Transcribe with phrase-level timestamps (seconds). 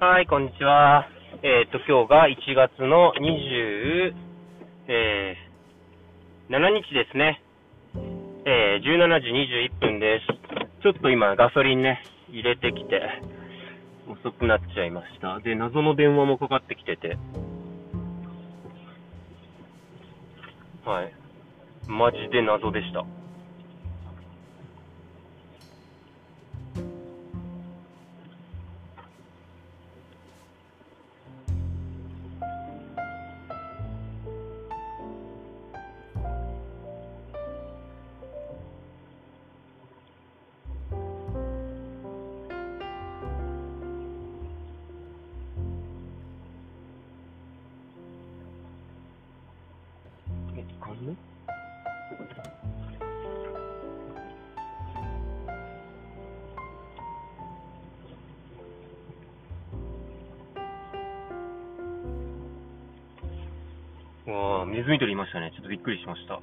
[0.00, 1.08] はい、こんにちは。
[1.42, 4.14] えっ、と、今日が1月の20、
[4.86, 7.42] えー、7日ですね。
[8.46, 10.82] えー、17時21分です。
[10.84, 12.00] ちょっと今ガソリンね、
[12.30, 13.00] 入れてきて、
[14.08, 15.40] 遅くなっちゃいました。
[15.40, 17.18] で、謎の電話もかかってきてて。
[20.84, 21.12] はい。
[21.88, 23.04] マジで謎でした。
[64.88, 65.52] ズミ捕りいましたね。
[65.52, 66.40] ちょっとびっくりしました。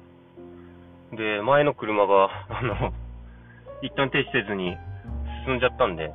[1.16, 2.92] で、前の車が、 あの、
[3.82, 4.76] 一旦停止せずに
[5.44, 6.12] 進んじゃったんで、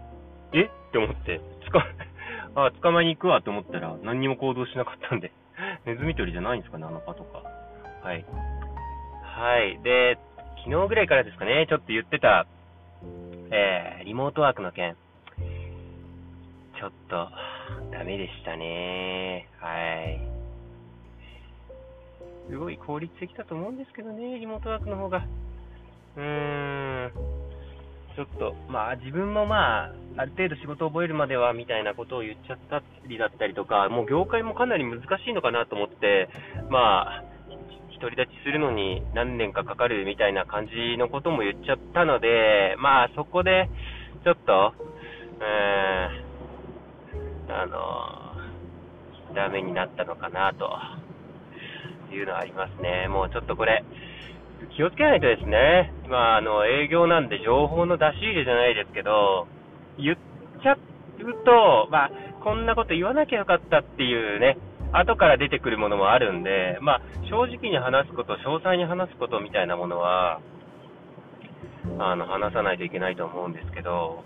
[0.53, 0.61] え？
[0.61, 1.85] って思って、つか、
[2.55, 5.33] あ、捕まえに行くわと思ったら、何にも行動しなかったんで、
[5.85, 8.05] ネズミ捕りじゃないんですかね、あのパトカー。
[8.05, 8.25] はい。
[9.23, 9.79] はい。
[9.83, 10.17] で、
[10.63, 12.45] 昨日ぐらいからですかね、ちょっと言ってた、
[13.51, 14.95] えー、リモートワークの件。
[16.79, 17.29] ちょっと、
[17.91, 19.49] ダメでしたね。
[19.59, 19.69] は
[20.03, 20.40] い。
[22.49, 25.25] すごい効率的だと思うんですけどね、リモートワークの方が。
[26.17, 27.11] うーん。
[28.15, 36.27] ちょっと、まあ自分もまあ、ある程度仕事を覚えるまではみたいなことを言っちゃったりだったりとか、もう業界もかなり難しいのかなと思って、
[36.69, 37.23] まあ、
[38.01, 43.69] 独り立ちするのに何年かかかるみたいな感じのことも言っちゃったので、まあそこで、
[44.23, 44.73] ちょっと、
[45.39, 50.69] えーん、あの、ダメになったのかなと
[52.11, 53.07] ていうのはありますね。
[53.07, 53.83] もうちょっとこれ、
[54.75, 59.47] 気をつけないとですね、まあ、あの、営業なんで情報の出し入れじゃないですけど、
[59.97, 60.17] 言っ
[60.61, 60.77] ちゃう
[61.45, 62.11] と、まあ、
[62.43, 64.57] こんなこと言わなきゃよかったっていうね、
[64.91, 70.41] 後から出てくるものもあるんで、まあ、正直に話すこと、詳細に話すことみたいなものは、
[71.97, 74.23] あの、話さないといけないと思うんですけど、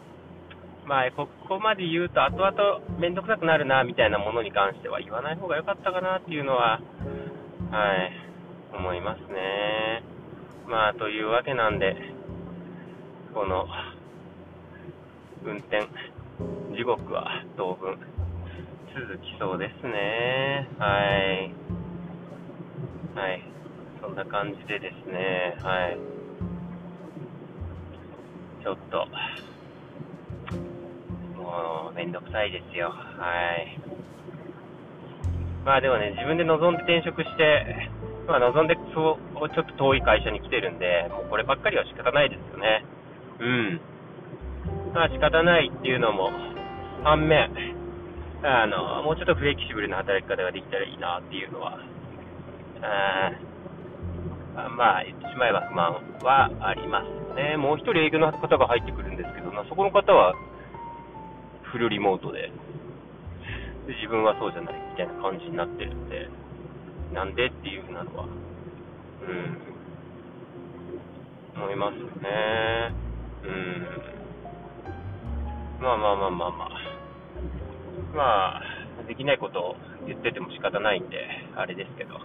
[0.86, 6.80] まあ、ここまで言うと、後々めんどくさくなるな、みたいなものに関しては言わない方が良かったかなっていうのは、
[7.72, 8.12] はい、
[8.76, 10.04] 思いますね。
[10.68, 11.96] まあ、というわけなんで、
[13.34, 13.66] この、
[15.44, 15.82] 運転、
[16.76, 17.98] 時刻は当分、
[18.94, 20.70] 続きそうですね。
[20.80, 20.88] は
[21.44, 21.54] い。
[23.18, 23.42] はい。
[24.02, 25.98] そんな感じでですね、はい。
[28.64, 29.08] ちょっと、
[31.38, 32.90] もう、めんどくさいですよ。
[32.90, 33.80] はい。
[35.66, 37.90] まあでもね、自分で望んで転職して、
[38.30, 42.86] まあ望んでそう、ちょっと遠い会社に来てるんで、もうこればっかりは仕方ないですよね。
[43.42, 43.82] うん。
[44.94, 46.30] まあ仕方ないっていうのも、
[47.04, 47.50] 反面、
[48.44, 51.80] あの、もうちょっとフレキシブルな働き方ができたらいいなっていうのは、
[54.56, 57.58] あまあ言ってしまえば不満はありますね。
[57.58, 60.36] もう一人営業の方が入ってくるんですけど、まそこの方は
[61.64, 62.52] フルリモートで、
[63.88, 66.30] で自分はそうじゃないみたいな感じになってるんで、
[67.14, 68.28] なんでっていうふうなのは、う
[71.58, 72.94] ん、思いますよね。
[73.44, 73.88] うん。
[75.82, 76.70] まあまあまあまあまあ。
[78.16, 78.62] まあ、
[79.08, 79.76] できないことを
[80.08, 81.18] 言ってても仕方ないんで、
[81.56, 82.22] あれですけど、は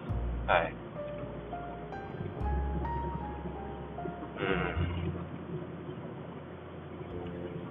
[0.63, 0.75] い。
[4.39, 4.43] う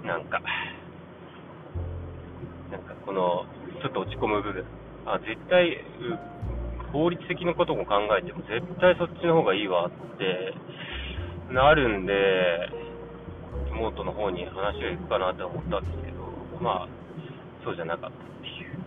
[0.05, 0.07] ん。
[0.07, 0.41] なんか、
[2.71, 3.45] なんかこの、
[3.79, 4.65] ちょっと落ち込む部分。
[5.05, 5.77] あ、絶対、
[6.91, 10.53] 法律的なことも考えても、絶対そっちの方がいいわって
[11.53, 12.13] なるんで、
[13.67, 16.17] リモートの方に話が行くかなと思ったんですけど、
[16.61, 16.87] まあ、
[17.63, 18.79] そうじゃなかったっていう。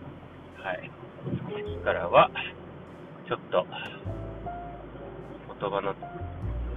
[0.63, 0.91] はい。
[1.25, 2.29] その時からは、
[3.27, 3.65] ちょっと、
[5.59, 5.95] 言葉の、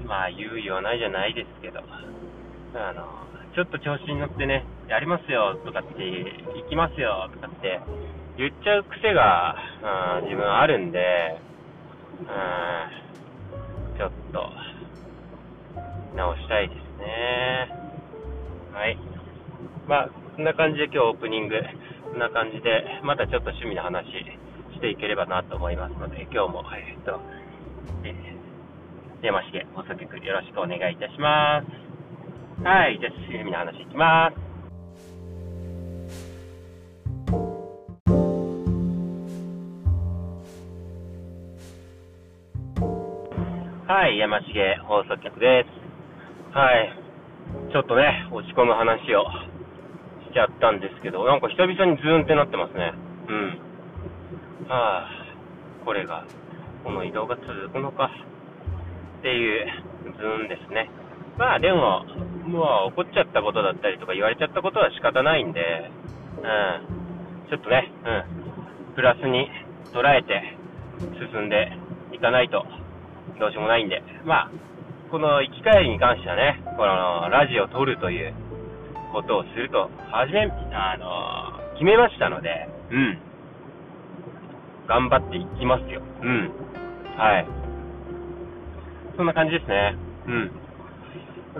[0.06, 7.80] まあ、言う言わないじゃないですけど、あの、ちょっと調子に乗ってね、やりますよとかって、行きますよとかって
[8.36, 9.56] 言っちゃう癖が、
[10.20, 11.00] うん、自分あるんで、
[12.20, 14.44] うん、ちょっと、
[16.14, 17.72] 直したいですね。
[18.76, 18.98] はい。
[19.88, 21.56] まあ、こんな感じで今日オープニング、
[22.12, 24.04] こんな感じで、またちょっと趣味の話
[24.74, 27.20] していければなと思いますので、今日も、えっと、
[28.04, 31.85] えー、山重放送局よろしくお願いいたします。
[32.64, 34.46] はい、じゃあ茂みの話いきます。
[43.86, 44.44] はい、山重
[44.88, 46.56] 放送局です。
[46.56, 46.92] はい、
[47.70, 49.24] ちょっとね、落ち込む話を
[50.28, 52.92] しちゃったんですけど、なんか久々にズーンってなってますね。
[53.28, 53.48] うん。
[54.68, 55.08] はあ、
[55.84, 56.24] これが、
[56.82, 58.10] この移動が続くのか、
[59.18, 59.66] っていう
[60.16, 60.88] ズーンですね。
[61.38, 62.04] まあでも、
[62.46, 65.60] もう怒っちゃったことだったりとか言われちゃったことは仕方ないんで、
[66.38, 67.90] うん、ちょっとね、
[68.88, 69.50] うん、プラスに
[69.92, 70.56] 捉えて
[71.32, 71.72] 進んで
[72.12, 72.64] いかないと
[73.38, 74.50] どうしようもないんで、まあ、
[75.10, 78.34] この行き帰りに関してはね、このラジオを撮るという
[79.12, 83.18] ことをすると、はじめ、あの決めましたので、うん。
[84.86, 86.00] 頑張っていきますよ。
[86.22, 86.50] うん。
[87.18, 87.46] はい。
[89.16, 89.96] そんな感じですね。
[90.26, 90.65] うん。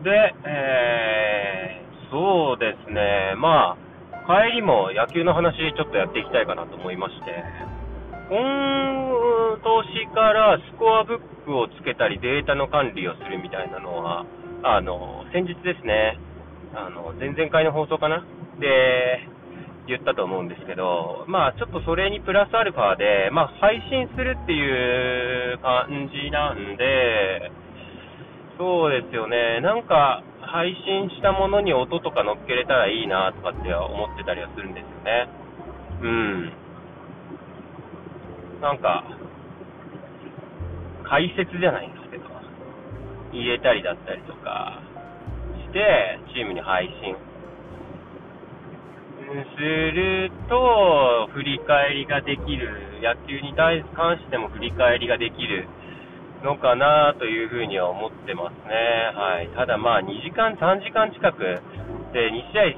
[0.02, 7.44] で、えー、そうですね、まあ、帰りも野球の話ちょっとやっていきたいかなと思いまして、
[8.28, 14.26] 今年からスコアブックをつけたりデータの管理をするみたいなのは、
[14.62, 16.18] あの、先日ですね、
[16.74, 18.24] あの、前々回の放送かな？
[18.60, 19.28] で、
[19.86, 27.52] 言ったと思うんですけど、まあちょっとそれにプラスアルファで、まあ配信するっていう感じなんで、
[28.58, 29.60] そうですよね。
[29.60, 35.28] なんか、配信したものに音とか乗っけれたらいいなとかって思ってたりはするんですよね。
[36.02, 36.52] うん。
[38.62, 39.04] なんか、
[41.04, 42.24] 解説じゃないんですけど、
[43.32, 44.80] 入れたりだったりとか
[45.68, 47.14] して、チームに配信
[49.56, 52.70] すると、振り返りができる、
[53.02, 53.82] 野球に関
[54.16, 55.68] しても振り返りができる
[56.42, 58.74] のかなというふうには思ってますね。
[59.14, 59.48] はい。
[59.56, 61.38] ただまあ2時間、3時間近く
[62.12, 62.76] で2試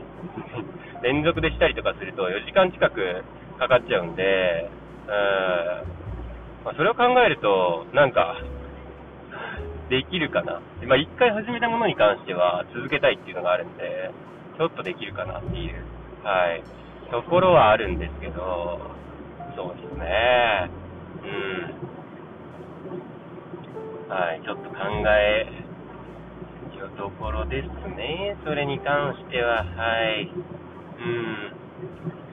[1.01, 3.25] 合 連続でしたりとかすると4時間近く
[3.59, 4.71] かかっちゃうんで、
[5.07, 5.13] うん、
[6.65, 8.37] まあ、それを考えると、なんか、
[9.91, 10.61] できるかな。
[10.87, 14.11] まあ一回始めたものに関しては続けたいっていうのがあるんで、
[14.59, 15.75] ちょっとできるかなっていう、
[16.25, 16.63] はい、
[17.11, 18.81] ところはあるんですけど、
[19.57, 20.69] そうですね。
[21.25, 21.98] うん。
[24.09, 25.45] はい、ちょっと考え
[26.81, 28.37] るところですね。
[28.45, 30.33] それに関しては、はい。
[30.33, 31.53] うん。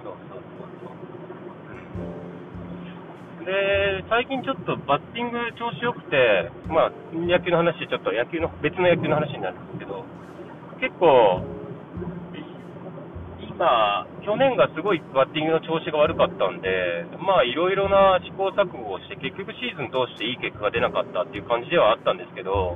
[0.04, 0.88] そうそうそうそ
[3.44, 3.46] う。
[3.46, 10.06] で、最近ちょっとバッティング調子良くて、まあ、野球の話、ちょっと野球の、別の野球の話になるんですけど、
[10.80, 11.55] 結構、
[13.58, 22.76] まあ、去年がすごいバッティングの調子が悪かったんで、まあ、いろいろな試行錯誤をして、結局シーズン通していい結果が出なかったっていう感じではあったんですけど、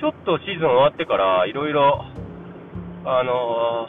[0.00, 2.04] ちょっとシーズン終わってから、いろいろ、
[3.04, 3.88] あの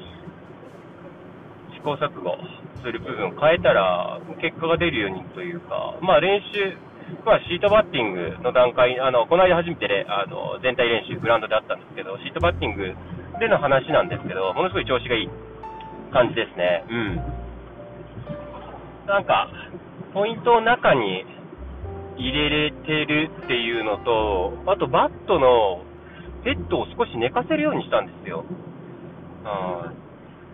[1.71, 2.35] ー、試行錯誤
[2.83, 6.75] する部分を変えたら、結果が出るようにというか、まあ、練習、
[7.23, 12.93] まあ、シートバッティングの段階、あの、この間初めて、ね、あの、全体練習、グラウンドであったんですけど、シートバッティング
[13.39, 15.29] での話なんですけど、ものすごい調子がいい。
[16.15, 16.88] 感じですね。
[16.88, 17.19] うん。
[19.06, 19.51] なんか、
[20.13, 21.25] ポイントを中に
[22.15, 25.83] 入れれてるっていうのと、あとバットの
[26.45, 28.45] ヘッドを少し寝かせるようにしたんですよ。
[29.44, 29.92] あ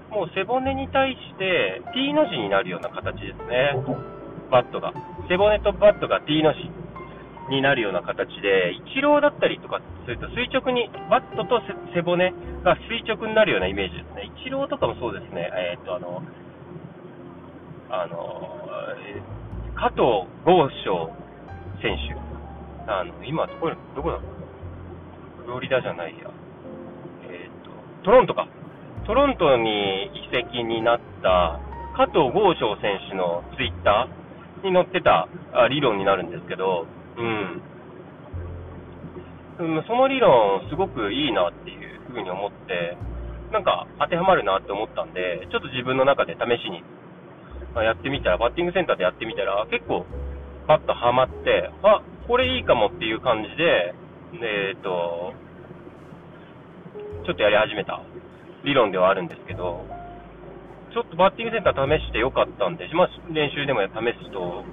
[0.09, 3.77] もう背骨に対して T の字になるような形ですね。
[4.49, 4.91] バットが。
[5.29, 6.80] 背骨とバットが T の字
[7.49, 11.61] になるような形で、イチローだったりとかすると垂直に、バットと
[11.93, 12.33] 背骨
[12.63, 14.31] が垂直になるようなイメージですね。
[14.37, 15.49] イチローとかもそうですね。
[15.53, 16.21] えー、っと、あの、
[17.89, 18.61] あの、
[19.75, 21.11] 加藤豪将
[21.81, 22.15] 選手。
[22.91, 24.19] あの、今、どこ、どこだ
[25.45, 26.29] フロリダじゃないや。
[27.29, 27.71] えー、っと、
[28.03, 28.47] トロントか。
[29.05, 31.59] トロントに移籍になった
[31.97, 35.27] 加藤豪将選手のツイッターに載ってた
[35.69, 36.85] 理論になるんですけど、
[37.17, 37.61] うん。
[39.87, 42.97] その理論、すごくいいなっていうふうに思って、
[43.51, 46.83] なんか当てはまるなって思ったんで、ちょっと自分の中で試しに
[47.75, 50.05] やってみたら、バッティングセンターでやってみたら、結構
[50.67, 53.93] パッとはまって、あ、これいいかもっていう感じで、
[54.39, 55.33] えっ、ー、と、
[57.25, 58.01] ちょっとやり始めた
[58.63, 59.85] 理論ではあるんですけど、
[60.93, 63.89] ちょっとバッティングセンター試してよかったんで、まあ、練習でも試
[64.23, 64.63] すと、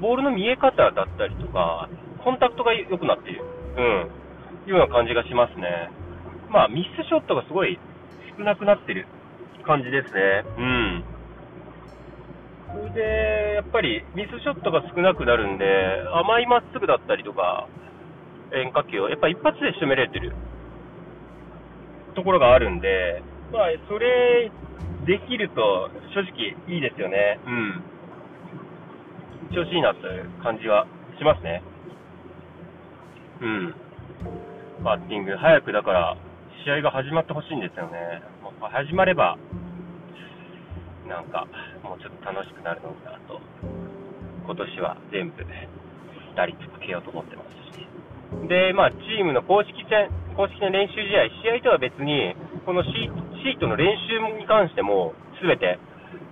[0.00, 1.88] ボールの見え方だったりとか、
[2.24, 3.44] コンタクトが良くなっている、
[3.76, 4.10] うん、
[4.68, 5.90] いうような感じがしますね。
[6.50, 7.78] まあ、ミスショットがすごい
[8.38, 9.06] 少なくなってる
[9.64, 10.44] 感じですね。
[10.58, 11.04] うん。
[12.72, 15.64] それで、やっぱりミスショットが少なくなるんで、
[16.14, 17.68] 甘いまっすぐだったりとか、
[18.52, 20.32] 変化球をやっぱ一発で仕留められてる
[22.14, 23.22] ところがあるんで、
[23.52, 24.50] まあ、それ
[25.06, 27.40] できると正直いいですよね。
[27.46, 27.91] うん。
[29.52, 30.86] 調子いいなという感じは
[31.18, 31.62] しますね。
[33.40, 33.74] うん。
[34.82, 36.16] バッティング、早くだから
[36.64, 38.22] 試合が始まってほしいんですよね。
[38.60, 39.36] まあ、始まれば、
[41.06, 41.46] なんか、
[41.82, 43.40] もうちょっと楽しくなるのかなと、
[44.46, 45.44] 今年は全部、
[46.34, 47.44] 打率つけようと思ってま
[47.74, 47.86] すし。
[48.48, 55.78] で、まあ、チームの公式戦、公式の練習試合、試合とは別に、このシートの練習に関しても、すべて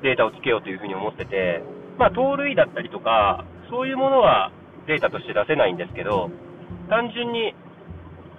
[0.03, 1.63] データをつけようというふうに思ってて、
[2.01, 4.51] まあ、盗塁だったりとか、そういうものは
[4.87, 6.31] データとして出せないんですけど、
[6.89, 7.55] 単純に、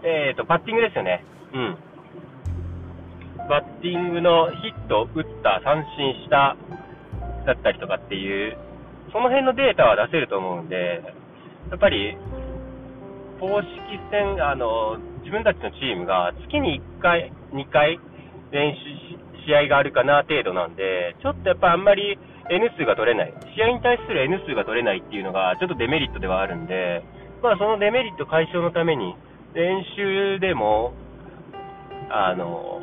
[0.01, 1.23] えっ、ー、と、バッティングですよね。
[1.53, 1.77] うん。
[3.47, 6.57] バッティングのヒット、打った、三振した、
[7.45, 8.57] だったりとかっていう、
[9.13, 11.03] その辺のデータは出せると思うんで、
[11.69, 12.17] やっぱり、
[13.39, 13.69] 公式
[14.09, 17.99] 戦、あの、自分たちのチームが月に1回、2回
[18.49, 22.17] 練習試合があるかな程度なんで、ちょっとやっぱあんまり
[22.49, 27.03] N 数が取れない、試合に対する N 数が取れないっていうのがちょっとデメリットではあるんで、
[27.43, 29.15] まあそのデメリット解消のために、
[29.53, 30.93] 練習でも、
[32.09, 32.81] あの、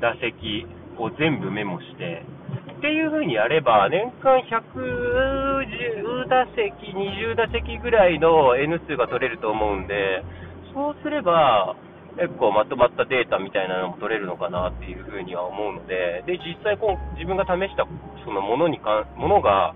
[0.00, 0.66] 打席
[0.98, 2.22] を全部メモして、
[2.78, 10.24] っていう風にやれば、年間110打席、20打席ぐらいの N 数が取れると思うんで、
[10.74, 11.76] そうすれば、
[12.16, 17.86] 結構まとまったデータみたいなのも取れるのかなっていう風には思うので、で、実際こう自分が試した
[18.24, 19.74] そのものにか、ものが、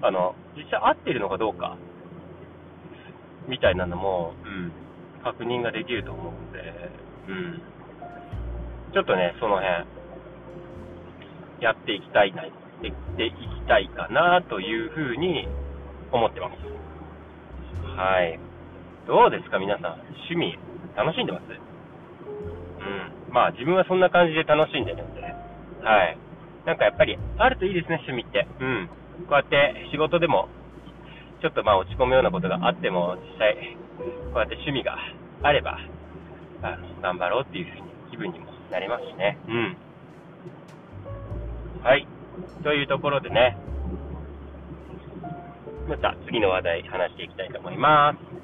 [0.00, 1.76] あの、実際合ってるのかどうか、
[3.48, 4.72] みたいなのも、うん、
[5.22, 6.90] 確認ができると思うので、
[7.28, 7.62] うん。
[8.92, 9.84] ちょっとね、その辺、
[11.60, 12.52] やっていきたいな、やっ
[13.16, 13.36] ていき
[13.68, 15.46] たいかなという風に
[16.12, 16.56] 思ってます。
[17.96, 18.38] はい。
[19.06, 20.00] どうですか皆さん、
[20.30, 20.58] 趣味、
[20.96, 21.73] 楽しんでます？
[23.28, 23.34] うん。
[23.34, 26.18] まあ自分はそんな感じで楽しんでるんで、はい。
[26.66, 28.46] なんかやっぱりあるといいですね、趣味って。
[28.60, 28.88] うん。
[29.28, 30.48] こうやって仕事でも、
[31.40, 33.76] ちょっとまあ落ち込むようなことがあっても、実際、
[34.32, 34.96] こうやって趣味が
[35.42, 35.78] あれば、
[36.62, 39.38] あの頑張ろうっていう風に気分にもなりますしね。
[39.46, 39.76] うん。
[41.82, 42.06] はい。
[42.62, 43.56] というところでね、
[45.86, 48.43] また次の話題話していきたいと思います。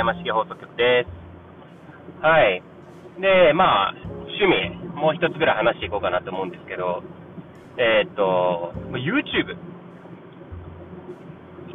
[0.00, 2.24] 山重放送局です。
[2.24, 2.62] はい。
[3.20, 3.94] で、まあ、
[4.32, 7.04] 趣味、もう一つぐらい話していこうかなと思うんですけど、
[7.76, 9.60] えー、っと、YouTube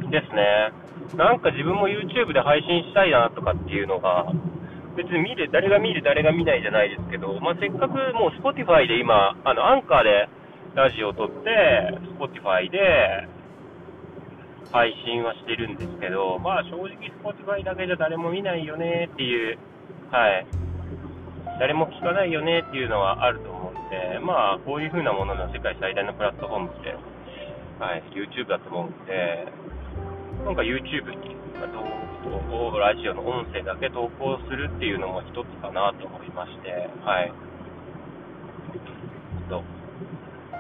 [0.10, 0.74] ですね。
[1.14, 4.26] なんか自分も YouTube で配信したいなとかっていうのが、
[4.98, 10.30] 別に見る、誰が見る、誰が見ないじゃないですけど、まあ、せっかくもう Spotify で今、あの、アンカーで
[10.74, 13.30] ラジオを撮って、Spotify で
[14.72, 19.58] 配信はしてるんですけど、まあ正直 Spotify だけじゃ誰も見ないよねっていう、
[20.12, 20.48] はい、
[21.60, 26.96] 誰も聞かないよねっていうのはあると思うんで、まあこういう風なものの世界最大のプラットフォームって、
[27.80, 29.48] はい、YouTube だと思うんで、
[30.46, 31.68] なんか YouTube に、ま
[32.50, 37.32] 動画、ラジオの音声だけ投稿するっていうのも一つかなと思いまして、はい。
[39.50, 39.64] ちょっと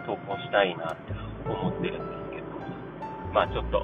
[0.05, 1.13] 投稿したいなって
[1.49, 2.24] 思ってるんです、
[3.35, 3.83] まあちょっと、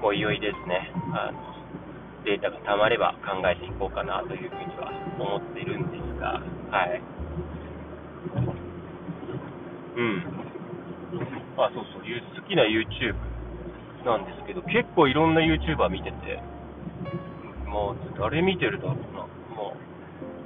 [0.00, 1.42] おいおいですね、あの、
[2.22, 6.38] データが溜まれば考えていこうかなというふうには思っているんですが、
[6.70, 7.02] はい。
[9.96, 10.22] うん。
[11.58, 13.18] あ、そうそう、好きな YouTube
[14.06, 16.38] なんですけど、結構いろんな YouTuber 見てて、
[17.66, 19.26] もう誰見てるだろうな。
[19.50, 19.74] も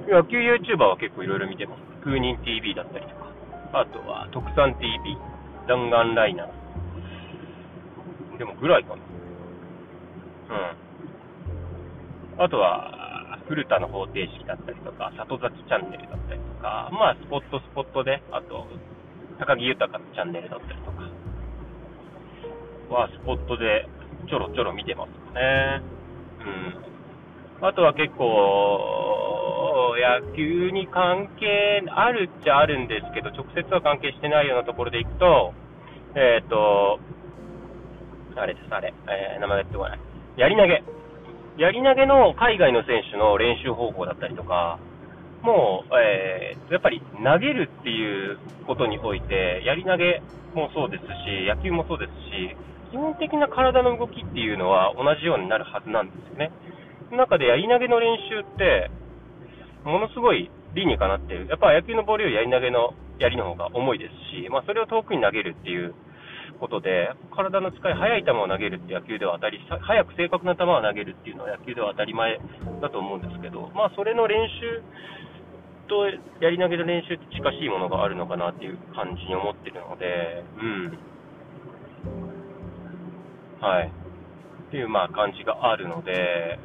[0.07, 1.81] う、野球 YouTuber は結構いろいろ見てます。
[2.03, 3.29] 空人 TV だったりとか、
[3.73, 4.97] あとは特産 TV、
[5.67, 6.60] 弾丸ライナー。
[8.41, 8.95] でもぐらいかな。
[8.97, 9.01] う
[12.41, 12.43] ん。
[12.43, 18.65] あとは、古田の方程式だったりとか、里崎チャンネルだったりとか、まあ、スポットスポットで、あと、
[19.37, 21.03] 高木豊のチャンネルだったりとか、
[22.89, 23.87] はスポットで
[24.27, 25.83] ちょろちょろ見てますね。
[27.61, 27.67] うん。
[27.67, 35.53] あとは結構、野球に関係あるっちゃあるんですけど、直接は関係してないようなところでいくと、
[36.15, 36.99] えっ、ー、と、
[38.35, 39.99] あれです、あれ、えー、名前が出てこない。
[40.37, 40.83] やり投げ。
[41.57, 44.79] やり投げの海外の選手の練習方法だったりとか、
[45.41, 50.21] もう、えー、やっぱり投げるっていうことにおいて、やり投げ
[50.53, 52.55] もそうですし、野球もそうですし、
[52.91, 56.51] 基本的な体の動きっていうのは同じようになるはずなんですよね。
[57.09, 58.91] その中でやり投げの練習って、
[59.83, 61.47] ものすごい理にかなってる。
[61.47, 65.93] やっぱ野球のボールよりやり投げのやりの方が重いですし、まあ、それを遠くに投げるっていう
[66.61, 72.37] ことで、体の使い、速い球を投げるって野球では当たり、速く正確な球を投げるっていうのは野球では当たり前
[72.79, 74.85] だと思うんですけど、まあ、それの練習
[75.89, 76.05] と
[76.39, 80.97] やり投げの練習って近しいものがあるのかなっていう感じに思ってるので、うん。
[83.59, 83.89] はい。
[83.89, 86.59] っていう、まあ、感じがあるので、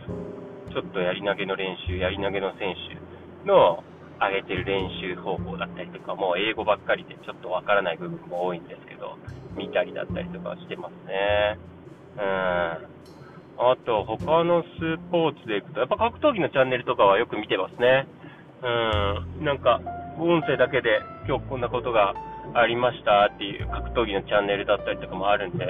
[0.73, 3.83] ちょっとやり投げの練習、やり投げの選手の
[4.21, 9.17] 上げてる練習方法だったりとか、もう英語ばっかりでちょっとわからない部分も多いんですけど、
[9.57, 11.59] 見たりだったりとかしてますね。
[12.17, 12.97] うん。
[13.59, 18.07] あと、他のスポーツでいくと、やっぱ格闘技のチャンネルとかはよく見てますね。
[18.63, 19.45] うん。
[19.45, 19.81] なんか、
[20.19, 22.15] 音声だけで今日こんなことが
[22.55, 25.67] ありましたっていう格闘技のチャンネルだったりとかもあるんで、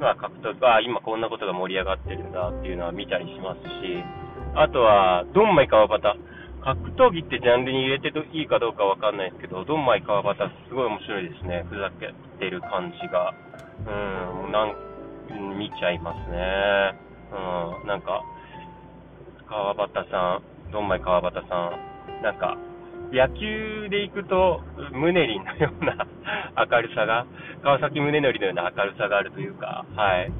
[0.00, 4.02] まあ格闘技、あ今こんなことが盛り上がってるんだっていうのは見たりしますし、
[4.54, 6.16] あとは、ドンマイ川端。
[6.66, 11.62] 格闘技ってジャンルに入れていいかどうかわかんないですけど、ドンマイ川端すごい面白いですね。
[11.70, 13.30] ふざけてる感じが。
[13.86, 14.74] うん、なん、
[15.58, 16.98] 見ちゃいますね。
[17.30, 18.20] うん、なんか、
[19.46, 22.58] 川端さん、ドンマイ川端さん、なんか、
[23.12, 26.04] 野球で行くと、ムネリンのような
[26.68, 27.26] 明るさが、
[27.62, 30.32] 川崎宗則のような明るさがあるというか、はい。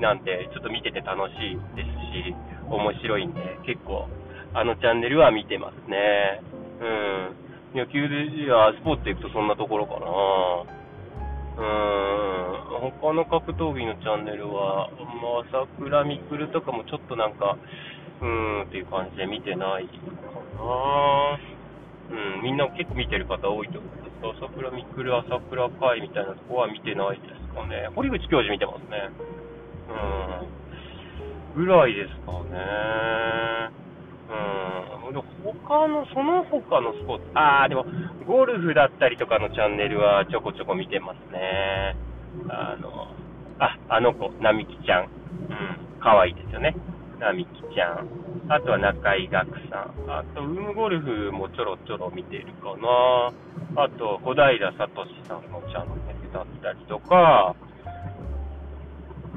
[0.00, 1.88] なんで、ちょっと見てて楽しいです
[2.26, 2.34] し、
[2.68, 4.08] 面白いんで、結構、
[4.54, 6.40] あのチャンネルは見てますね。
[6.80, 6.84] う
[7.76, 7.78] ん。
[7.78, 10.06] 野球で、いや、スポーツ行くとそんなところかな。
[11.58, 12.90] うん。
[12.98, 14.88] 他の格闘技のチャンネルは、
[15.20, 17.58] まあ、桜みくるとかもちょっとなんか、
[18.20, 19.92] うーんっていう感じで見てないか
[20.56, 21.38] な。
[22.10, 27.90] うん、みんな結構見てる方多いと思うんですが、桜みくる、朝倉海みたいなとこは見てないですかね。
[27.94, 29.10] 堀口教授見てますね。
[31.56, 31.64] うん。
[31.64, 33.87] ぐらいですかね。
[34.28, 35.14] うん。
[35.14, 37.86] で他の、その他のスポーツ、あー、でも、
[38.26, 41.96] ゴルフだったりとかのチャンネルはちょこちょこ見てますね。
[42.50, 43.08] あの、
[43.58, 45.04] あ、あの子、並木ちゃん。
[45.04, 45.08] うん。
[46.00, 46.76] 可愛いですよね。
[47.18, 48.08] 並木ちゃん。
[48.50, 50.10] あとは中井岳さん。
[50.10, 53.82] あと、ウームゴルフもちょろちょろ見てるかな。
[53.82, 54.88] あと、小平聡
[55.26, 57.54] さんのチャンネルだったりとか、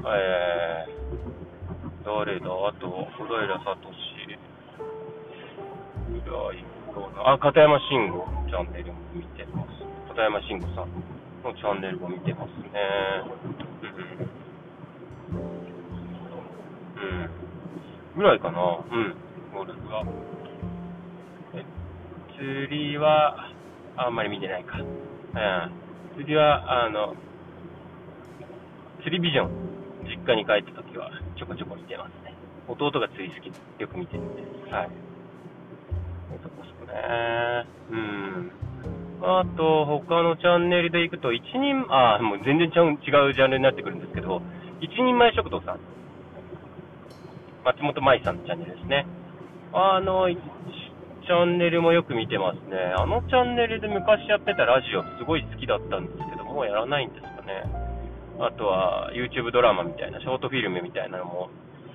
[0.04, 2.46] えー、誰だ？
[2.46, 3.76] あと、小平聡。
[6.20, 7.32] ぐらいかな。
[7.32, 9.68] あ、片山慎吾チャンネルも見てます。
[10.08, 10.90] 片山慎吾さん
[11.42, 12.70] のチャンネルも見てますね。
[15.32, 15.40] うん。
[17.00, 17.30] うん。
[18.16, 18.60] ぐらいかな。
[18.60, 19.14] うん。
[19.54, 20.04] ゴルフは。
[21.54, 21.64] え、
[22.36, 23.50] 釣りは、
[23.96, 24.78] あんまり見てないか。
[24.78, 24.86] うん。
[26.16, 27.14] 釣りは、あの、
[29.02, 29.72] 釣りビジョン。
[30.04, 32.34] 実家に帰った時はちょこちょこ見てますね。
[32.68, 34.42] 弟が釣り好きでよく見てるんで。
[34.70, 34.90] はい。
[36.42, 37.66] そこそこね。
[37.90, 38.52] うん。
[39.22, 44.42] あと、他のチャンネルで行くと、一人、あ、もう全然違う違うジャンルになってくるんですけど、
[44.80, 45.80] 一人前食堂さん。
[47.64, 49.06] 松本舞さんのチャンネルですね。
[49.72, 52.76] あの、チャンネルもよく見てますね。
[52.98, 57.62] あのチャンネルで昔やってたラジオすごい好きだったんですけど、もうやらないんですかね。
[58.40, 61.50] あとは YouTube ドラマみたいな、ショートフィルムみたいなのも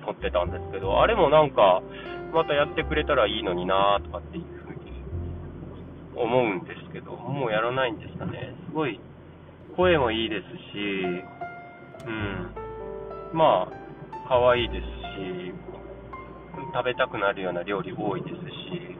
[0.06, 1.82] 撮ってたんですけど、あれもなんか、
[2.32, 4.92] またやってくれたらいいのになとかっていうふうに
[6.14, 8.54] 思うんですけど、もうやらないんですかね。
[8.68, 9.00] すごい、
[9.76, 10.82] 声もいいですし、
[12.06, 12.50] うん、
[13.32, 15.52] まあ、可愛いですし、
[16.74, 18.96] 食べたくなるような料理多いですし、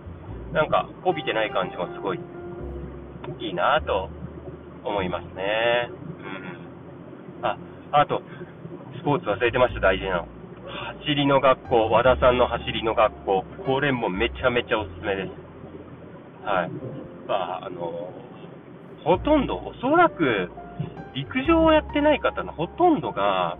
[0.53, 2.21] なんか、こびてない感じもすごい
[3.39, 4.09] いいなと
[4.85, 5.91] 思いますね。
[6.21, 7.57] うんあ、
[7.93, 8.23] あと、
[8.99, 10.38] スポーツ忘れてました、大事なの。
[10.69, 15.31] 走りの学校、和田さんの走りの学校、これもめちゃめちゃおすすめです。
[16.45, 16.71] はい。
[17.27, 18.13] まあ、あの、
[19.05, 20.51] ほとんど、おそらく、
[21.15, 23.57] 陸上をやってない方のほとんどが、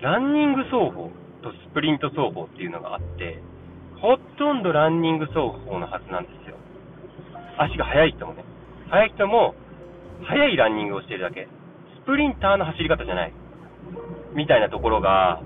[0.00, 1.10] ランニング走法
[1.42, 3.42] とスプリント走法っていうのがあって、
[4.00, 6.56] ほとんどランニング走法のはずなんですよ。
[7.56, 8.44] 足が速い人もね。
[8.90, 9.54] 速い人も、
[10.24, 11.48] 速いランニングをしてるだけ。
[12.02, 13.32] スプリンターの走り方じゃない。
[14.34, 15.40] みたいなところが、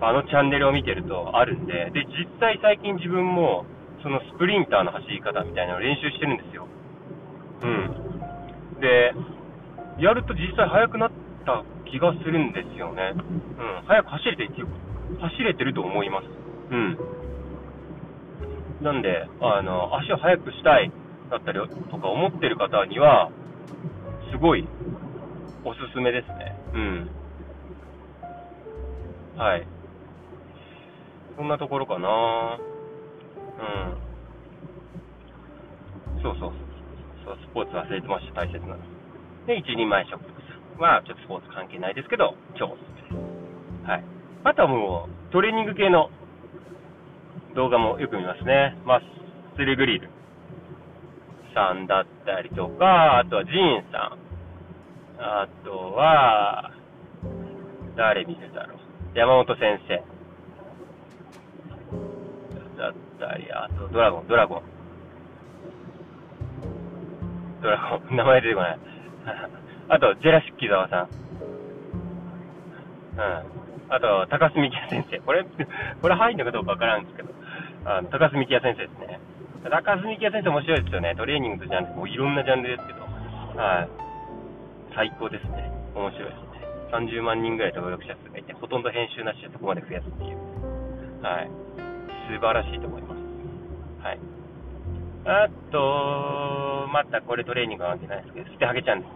[0.00, 3.64] あのチャンネルを見てるとあるんで、で、実際最近自分も、
[4.02, 6.66] そのスプリンターの走り方みたいなのを練習してるんですよ。
[7.62, 8.80] うん。
[8.80, 9.14] で、
[9.98, 11.10] やると実際速くなっ
[11.46, 13.12] た気がするんですよね。
[13.14, 13.86] うん。
[13.86, 14.48] 速く走れて、
[15.20, 16.26] 走れてると思います。
[16.70, 16.98] うん。
[18.82, 20.90] なんで、あの、足を速くしたい
[21.30, 21.60] だったり
[21.90, 23.30] とか思ってる方には、
[24.32, 24.66] すごい
[25.64, 26.56] おすすめですね。
[26.74, 27.10] うん。
[29.36, 29.66] はい。
[31.36, 33.62] そんなところかなう
[33.98, 34.02] ん。
[36.22, 36.62] そうそうそう。
[37.24, 38.78] そうスポーツ忘れてました、大切なの。
[39.46, 40.20] で、一人前食
[40.78, 43.88] は、ちょっとスポーツ関係ないですけど、超おすすめです。
[43.88, 44.04] はい。
[44.44, 46.10] あとはもう、トレーニング系の
[47.54, 48.76] 動画もよく見ますね。
[48.84, 49.02] まあ、ッ
[49.56, 50.08] スルグリル
[51.54, 54.18] さんだったりとか、あとはジーンさん。
[55.18, 56.70] あとは、
[57.96, 58.81] 誰見てたろう。
[59.14, 60.02] 山本先生。
[62.78, 64.62] だったり、あと、ドラゴン、ドラゴン。
[67.60, 68.78] ドラゴン、 名前出てこない。
[69.88, 71.08] あと、ジェラシッキ沢さん。
[73.14, 73.42] うん。
[73.90, 75.18] あと、高須幹也先生。
[75.20, 75.44] これ、
[76.00, 77.28] これ入るのかどうかわからんですけど、
[77.84, 79.20] あの高須幹也先生ですね。
[79.64, 81.14] 高須幹也先生面白いですよね。
[81.14, 83.00] トレーニングとジャンル、もういろんなジャンルですけど、
[83.60, 83.88] はい。
[84.94, 85.70] 最高ですね。
[85.94, 86.51] 面白いです。
[86.92, 90.36] 30万人ぐらい登録者数がいて、ほとんど編集なしでそこまで増やすっていう。
[91.24, 91.50] はい。
[92.28, 93.20] 素晴らしいと思います。
[94.04, 94.18] はい。
[95.24, 99.12] あと、またこれトレーニングは関係ないですけど、捨てハゲチャンネル。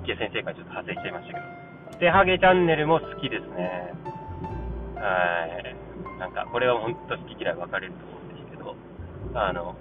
[0.00, 1.44] 浮江先生からちょっと派生しちゃいましたけど、
[1.92, 3.92] 捨てハゲチャンネルも好きですね。
[4.96, 6.18] はい。
[6.18, 8.76] なんか、これは本当好き嫌い分かれると思うんですけど、
[9.34, 9.76] あの、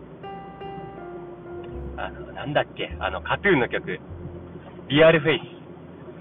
[1.96, 4.00] あの、なんだっけ、あの、カトゥーンの曲、
[4.90, 5.42] リアルフェイ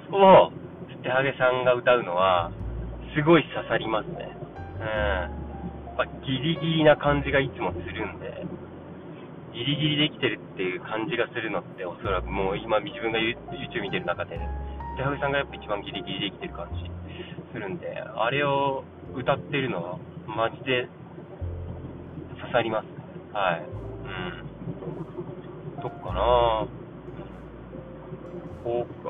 [0.08, 0.52] スを、
[0.96, 2.50] 捨てハゲさんが歌うのは、
[3.14, 4.34] すごい刺さりますね。
[4.78, 4.86] うん。
[4.86, 5.30] や
[5.92, 8.46] っぱギリギリな感じがいつもするんで、
[9.52, 14.40] ギリギリできてるっていう感じがするのって、おそらくもう今自分が YouTube 見てる中で、
[14.96, 16.90] 手ハゲさんがやっぱ一番ギリギリできてる感じ
[17.52, 20.88] するんで、あれを歌ってるのは、マジで
[22.40, 22.86] 刺さります。
[23.32, 23.66] はい。
[23.66, 23.70] う
[25.78, 25.82] ん。
[25.82, 26.66] どっかな
[28.62, 29.08] 他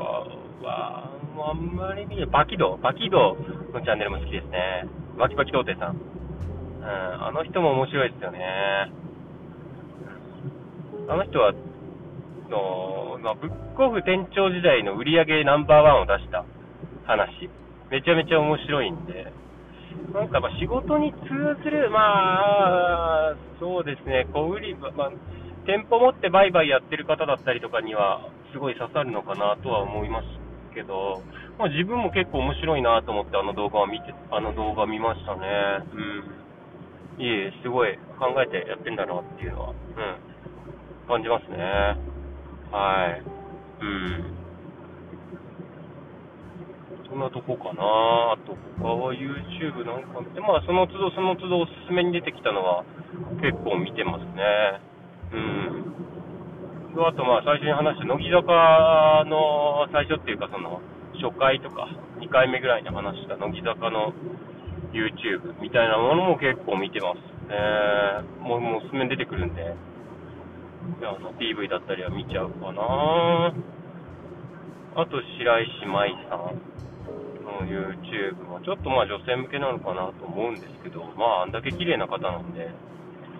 [0.64, 1.10] は、
[1.48, 2.26] あんまり見ない。
[2.26, 3.36] バキドバキド
[3.72, 4.86] のチャンネルも好きですね。
[5.18, 5.96] バキバキ童貞さん。
[5.96, 8.40] うん、あの人も面白いですよね。
[11.08, 11.52] あの人は、
[12.48, 16.44] の、まあ、ブックオフ店長時代の売り上げナンバーワンを出した
[17.06, 17.50] 話。
[17.90, 19.32] めちゃめちゃ面白いんで、
[20.14, 21.18] なんかまあ仕事に通
[21.64, 25.10] ずる、まあ、そうですね、小売り、まあ、
[25.66, 31.22] 店舗持って売買やってる方だったりとかには、すごい刺さるのかなとは思いますけど、
[31.58, 35.46] まあ、自分も結構面白いなと思ってあの動画を見て、あの動画見ましたね。
[37.18, 37.22] うん。
[37.22, 40.30] いえ、すごい考えてやってんだなっていうのは、うん。
[41.06, 41.58] 感じますね。
[42.70, 43.22] はい。
[43.82, 44.40] うん。
[47.08, 47.82] そんなとこかな
[48.34, 52.84] あと、他は YouTube なんか見て、まあ、その都度その都度おすすめに出てきたのは
[53.42, 54.80] 結構見てますね。
[55.32, 56.09] うん。
[56.98, 60.82] あと、まあ、最初に話した乃木坂の最初っていうか、その、
[61.22, 61.86] 初回とか、
[62.18, 64.12] 2回目ぐらいに話した乃木坂の
[64.92, 67.18] YouTube みたいなものも結構見てます。
[67.50, 69.74] えー、もう、もうおすすめ出てくるんで、
[71.02, 73.52] あの PV だったりは見ちゃうかな
[74.96, 76.56] あと白石麻衣さん
[77.44, 82.70] の YouTube はちょっとまあ女性向けなのかなと思うんですけど、まああんだけ綺麗な方なんで、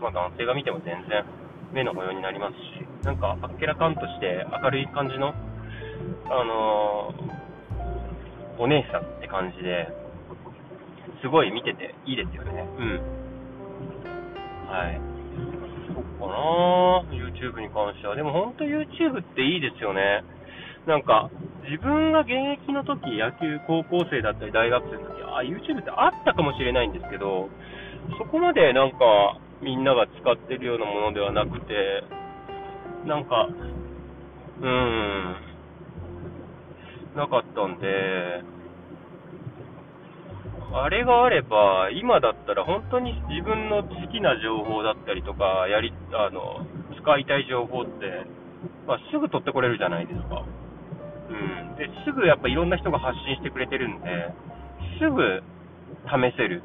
[0.01, 1.25] まあ男性が見ても全然
[1.73, 9.89] 目の保養になりますし、なんかあっけらかんとして明るい感じの、あのー、お姉さんって感じで、
[11.23, 12.67] すごい見てていいですよね。
[12.79, 13.01] うん。
[14.69, 15.01] はい。
[15.93, 18.17] そっかな YouTube に関しては。
[18.17, 20.25] でも本当 YouTube っていいですよね。
[20.87, 21.31] なんか、
[21.69, 27.49] 自分が現役の時、野球高校生だったり大学生の時、あ、YouTube ってあったかもしれないんですけど、
[28.19, 32.03] そこまでなんか、みんなが使ってるようなものではなくて、
[33.07, 33.49] なんか、
[34.61, 35.37] うーん、
[37.16, 38.42] なかったんで、
[40.73, 46.64] あれがあれば、今だったら本当に自分の好きな情報だったりとか、やり、あの、
[46.96, 48.25] 使いたい情報って、
[48.87, 50.44] まあ、すぐ取ってこれるじゃないですか。
[51.29, 51.77] うん。
[51.77, 54.33] で、すぐやっぱいろんな人が発信してくれてるんで、
[55.01, 55.42] すぐ
[56.07, 56.62] 試せる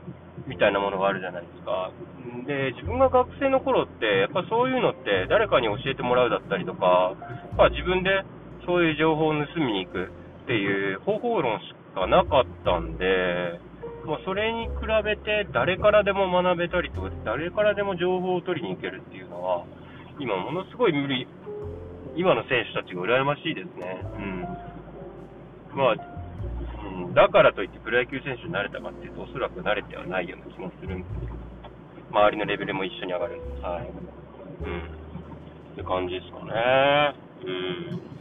[0.48, 1.92] みたいなものがあるじゃないですか。
[2.46, 7.16] で、自分が学生の頃って、やっぱそういうのって誰かに教えてもらうだったりとか、
[7.58, 8.24] まあ、自分で
[8.66, 10.12] そういう情報を盗みに行く
[10.46, 13.60] っていう方法論しかなかったんで、
[14.06, 19.66] まあ、それに比べて誰からでも学べたりとか、誰からでも情報を取りに行けるっていうのは、
[20.20, 21.28] 今ものすごい無理、
[22.16, 24.02] 今の選手たちが羨ましいですね。
[24.18, 24.42] うん。
[25.76, 26.15] まあ、
[27.14, 31.34] だからといってプロ野球選手になれたかっていうと、おそらく慣れてはないような気もするんですけど、
[32.12, 33.42] 周りのレベルも一緒に上がる。
[33.62, 33.88] はい。
[33.88, 34.96] うん。
[35.74, 37.16] って感じですかね。
[37.44, 38.16] うん。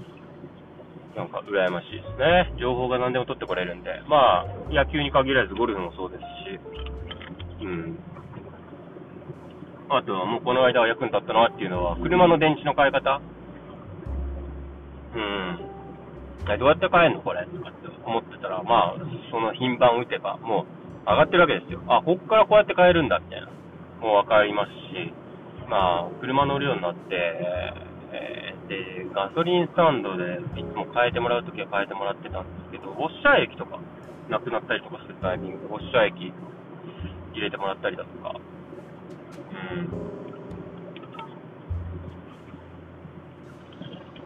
[1.14, 2.52] なんか羨ましいですね。
[2.58, 4.02] 情報が何でも取ってこれるんで。
[4.08, 6.60] まあ、野球に限らずゴルフもそうですし。
[7.62, 7.98] うん。
[9.90, 13.20] あとはもうこの間は役に立ったなっていうのは、車の電池の変え方。
[15.14, 16.58] うん。
[16.58, 18.96] どうやって変えんのこれとかって思ってたら、まあ、
[19.30, 21.80] その品番打てば、もう上がってるわけですよ。
[21.88, 23.48] あ、こっからこうやって変えるんだみたいな。
[24.00, 25.12] もうわかりますし。
[25.68, 27.14] まあ、車乗るようになって、
[28.12, 33.80] えー、で、ガソリンスタンドでいつも変えてもらうときは変えてもらってたんですけど、ウォッシャー液とか
[34.28, 36.32] なくなったりとかするタイミングで、ウォッシャー液
[37.32, 39.88] 入れてもらったりだとか、うん。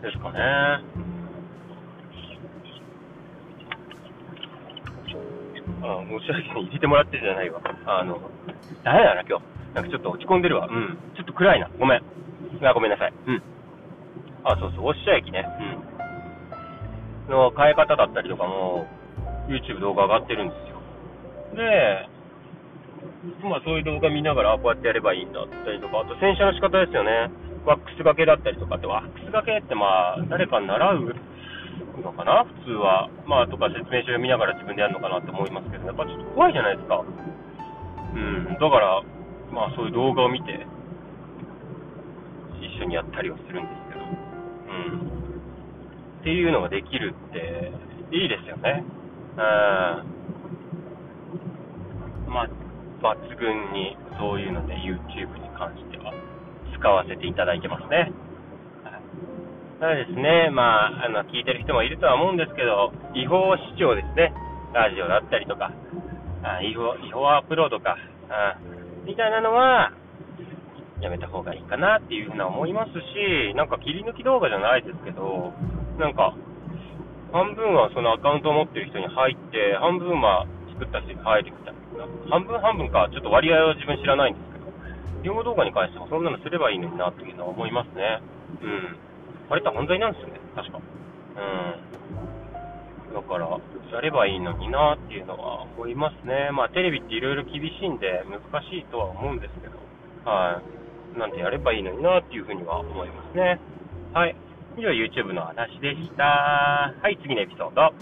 [0.02, 1.17] ですかね。
[5.82, 6.64] あ、申し訳ない。
[6.64, 7.60] 入れてもらってるじゃないわ。
[7.86, 8.18] あの、
[8.84, 9.44] 誰だな、今日。
[9.74, 10.66] なんかちょっと落ち込んでるわ。
[10.66, 10.98] うん。
[11.14, 11.68] ちょっと暗いな。
[11.78, 12.02] ごめん。
[12.62, 13.12] あ、ごめんなさい。
[13.26, 13.42] うん。
[14.44, 15.46] あ、そうそう、おっしゃ駅ね。
[17.28, 17.32] うん。
[17.32, 18.86] の変え方だったりとかも、
[19.48, 20.78] YouTube 動画上がってるんですよ。
[21.56, 22.08] で、
[23.42, 27.30] まあそういう動画見ながら、こうやってやればいいんだったりとか、あと洗車の仕方ですよね。
[27.64, 31.14] ワックスがけだったりとかって、ワックスがけってまあ、誰か習う
[32.00, 32.44] のかな？
[32.44, 33.10] 普通は。
[33.26, 37.02] まあとか説明書を見ながら自分でやるのかなって思いますけど、やっぱちょっと怖いじゃないですか。
[37.02, 38.44] うん。
[38.54, 39.02] だから、
[39.52, 40.66] まあそういう動画を見て、
[42.60, 45.08] 一緒にやったりはするんですけど、うん。
[46.20, 47.72] っていうのができるって、
[48.10, 48.84] いいですよね。
[49.36, 49.40] うん。
[52.28, 52.48] まあ、
[53.00, 56.12] 抜群にそういうので YouTube に関しては
[56.76, 58.12] 使わせていただいてますね。
[59.78, 64.34] ただですね、まあ、あの、聞いてる人もいるとは思うんですけど、違法視聴ですね。
[64.74, 65.70] ラジオだったりとか、
[66.42, 67.96] あ違法、違法アップロードか、
[68.28, 68.58] あ
[69.06, 69.94] みたいなのは、
[71.00, 75.54] やめた方がいいかなっていうふうな思いますし、なんか切り抜き動画じゃないですけど、
[75.98, 76.34] なんか、
[77.30, 81.70] 半分はそのアカウントを持ってる人に入って、半分は作った人に入ってきた。
[82.30, 84.66] 半分半分か、ちょっと割合は自分知らないんですけど、
[85.22, 88.20] 用語動画に関してもそんなのすればいいのになっていうのは思いますね。
[88.62, 89.07] うん。
[89.50, 90.78] あれって犯罪なんですよね、確か。
[90.78, 90.80] う
[93.10, 93.14] ん。
[93.14, 93.58] だから、
[93.92, 96.50] やればいいのになっていうのは思いますね。
[96.52, 99.78] まあ、テレビっていろいろ厳しいんで難しいとは思うんですけど、
[100.30, 100.60] は
[101.16, 101.18] い。
[101.18, 103.58] なんてやればいいのになっていうふうには思いますね。
[104.12, 104.36] はい。
[104.76, 106.24] 以上、YouTube の話でした。
[107.02, 107.92] はい、次のエピソード。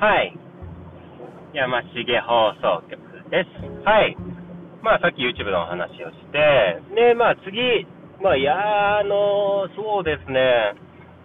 [0.00, 0.34] はい。
[1.52, 3.84] 山重放送局です。
[3.84, 4.16] はい。
[4.82, 7.86] まあ、さっき YouTube の話をして、で、まあ、次、
[8.22, 10.74] まあ、いや、あの、そうですね、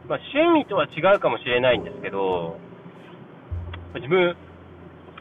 [0.07, 2.57] まあ、趣味とは違うかもしれないんですけど、
[3.95, 4.35] 自分、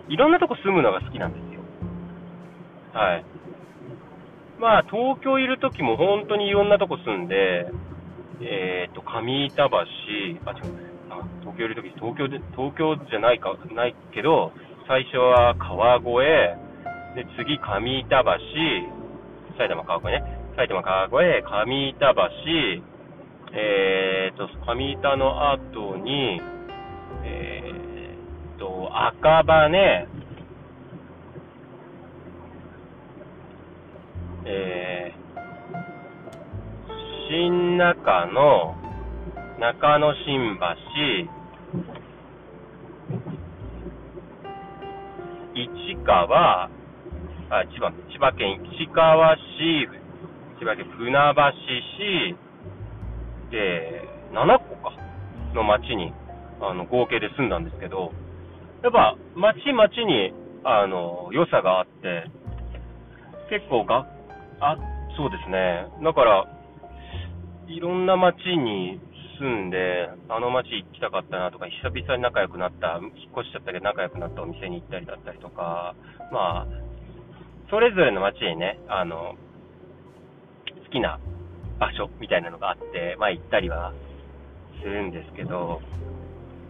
[0.08, 1.60] いろんなとこ住むのが好きなんですよ。
[2.92, 3.24] はい。
[4.58, 7.66] まあ、東京いるときも本当にいろんなとこ住んで、
[8.40, 9.86] えっ、ー、と、上板橋、あ、違う、
[11.10, 14.52] あ東京いるとき、東京で、東京じゃないか、ないけど、
[14.86, 16.04] 最初は川越、
[17.16, 18.30] で、次、上板橋、
[19.56, 20.22] 埼玉川越ね。
[20.56, 22.30] 埼玉川越、上板橋、
[23.54, 26.38] えーと、上板の後に、
[27.24, 30.06] えーと、赤羽、
[34.44, 38.76] えー、新中野、
[39.58, 40.58] 中野新
[41.26, 41.43] 橋、
[45.54, 46.70] 市川、あ、
[47.70, 49.86] 千葉、千葉県市川市、
[50.58, 51.42] 千葉県船橋
[52.34, 52.44] 市、
[53.50, 54.92] で、7個か、
[55.54, 56.12] の町に、
[56.60, 58.10] あの、合計で住んだんですけど、
[58.82, 62.26] やっぱ、町々に、あの、良さがあって、
[63.48, 64.06] 結構が、
[64.60, 64.76] あ、
[65.16, 65.86] そうですね。
[66.02, 66.46] だから、
[67.68, 69.00] いろんな町に
[69.38, 75.94] 住んで、あの町行きたかったなとか、久々に仲良くなった、引っ越しちゃったけど仲良くなったお店に行ったりだったりとか、
[76.32, 76.66] まあ、
[77.70, 79.34] それぞれの街にね、あの、
[80.84, 81.18] 好きな
[81.78, 83.92] 場所みたいなのがあって、まあ行ったりは
[84.82, 85.80] するんですけど、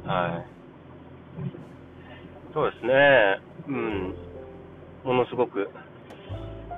[0.04, 0.54] はい。
[2.54, 4.14] そうですね、うん、
[5.04, 5.68] ものすごく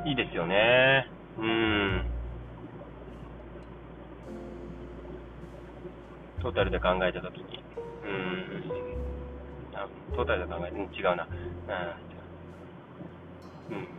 [0.06, 1.06] いいですよね。
[1.38, 2.15] うん。
[6.42, 7.62] トータルで考えたときに、
[8.04, 8.62] うん、
[10.16, 11.26] トータルで考えて、うん、違うな。
[13.70, 13.76] うん。
[13.76, 13.96] うん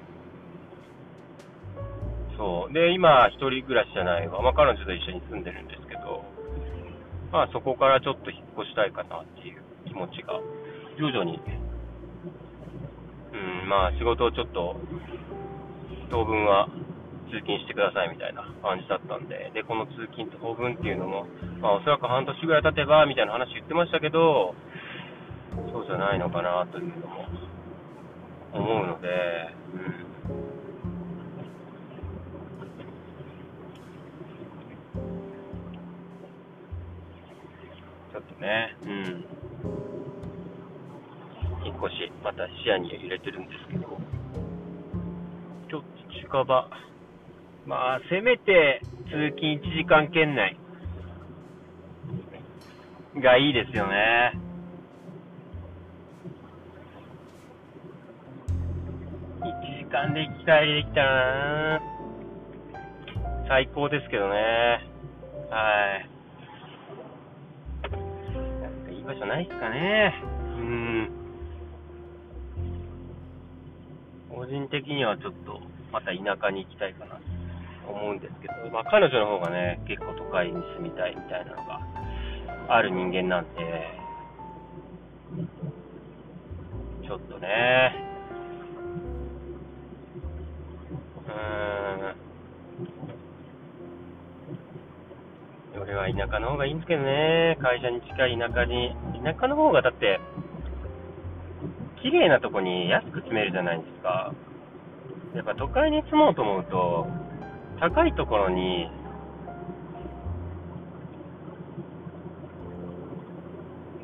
[2.37, 2.73] そう。
[2.73, 4.41] で、今、一人暮らしじゃないわ。
[4.43, 6.23] まあ、彼女と一緒に住んでるんですけど、
[7.31, 10.39] まあ、そこからちょっと引っ越したいかなっていう気持ちが、
[10.97, 11.41] 徐々に、
[13.33, 14.77] うん、まあ、仕事をちょっと、
[16.09, 16.69] 当分は
[17.27, 21.27] 通勤してくださいみたいな感じだったんで、で、この通勤当分っていうのも、
[21.61, 24.55] まあ、おそらく半年ぐらい経てば、みたいな話言ってましたけど、
[25.71, 27.25] そうじゃないのかなというのも
[28.53, 29.07] 思うので、
[29.73, 30.07] うん
[38.39, 38.75] ね。
[38.83, 39.25] うん。
[41.77, 43.85] 越し、また視野に入れてるんですけど、
[45.69, 45.87] ちょっと
[46.21, 46.69] 近場、
[47.67, 48.79] まあ、せめて
[49.11, 50.57] 通勤1時間圏内
[53.21, 54.31] がいいですよね。
[59.41, 61.81] 1時間で行き帰りできたらな
[63.49, 64.35] 最高ですけどね。
[65.49, 66.09] はい。
[68.61, 70.13] なんかいい場所ないっすかね。
[70.57, 71.09] うん。
[74.29, 75.59] 個人的にはちょっと、
[75.91, 77.19] また田舎に行きたいかな
[77.91, 81.79] 思うんですけど、まあ彼女の方がね、結構都会に住みたいみたいなのが
[82.69, 83.59] ある人間なんで、
[87.07, 87.47] ちょっとね、
[91.25, 100.19] うーん、俺は田舎の方がいいんですけどね、会社に近い田舎に、田舎の方がだって、
[102.01, 104.33] 綺麗なとこに安く住めるじゃないですか。
[105.35, 107.07] やっぱ都会に住もうと思うと、
[107.79, 108.89] 高いところに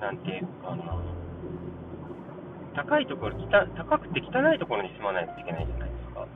[0.03, 0.99] なんていうかな、
[2.75, 6.27] 高いところ、高くて汚いところに住まないといけないじゃないですか。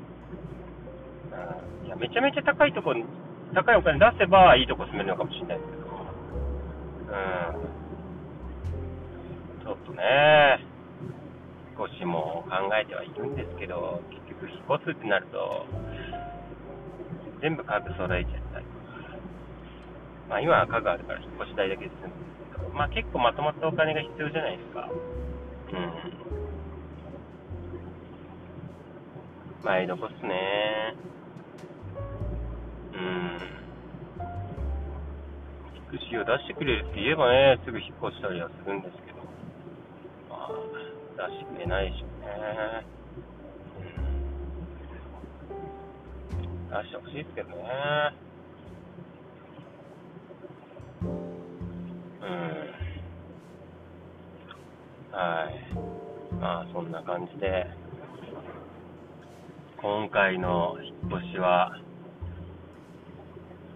[1.84, 3.04] うん、いやめちゃめちゃ高いところ、
[3.54, 5.84] 高いお金出せばいいとこ住めるのかもしれないですけど、
[7.12, 7.20] う
[9.68, 10.64] ん、ちょっとね、
[11.78, 15.66] 少しも考えてはいるんですけど、結局引っ越すってなると、
[17.42, 18.66] 全部家具揃えちゃったり
[20.30, 24.90] まあ今は家具あるから引っ越し代だけで済むんですけどまあ結構まとまったお金が必要じゃないですか。
[24.90, 26.18] うん。
[29.64, 30.96] 前どこっすね。
[32.94, 33.38] うん。
[35.76, 39.18] 引っ越しを出してくれるって言えばね、すぐ引っ越したりはするんですけど、
[40.30, 42.97] まあ、出してくれないでしょうね。
[46.84, 48.28] してほしいですけどね。
[55.18, 56.36] はい。
[56.40, 57.66] まあ、そんな感じで、
[59.82, 61.72] 今回の引っ越しは、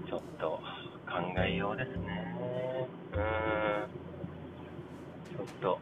[0.07, 0.59] ちょっと
[1.07, 2.87] 考えようですね。
[3.13, 3.17] う
[5.33, 5.35] ん。
[5.35, 5.79] ちょっと、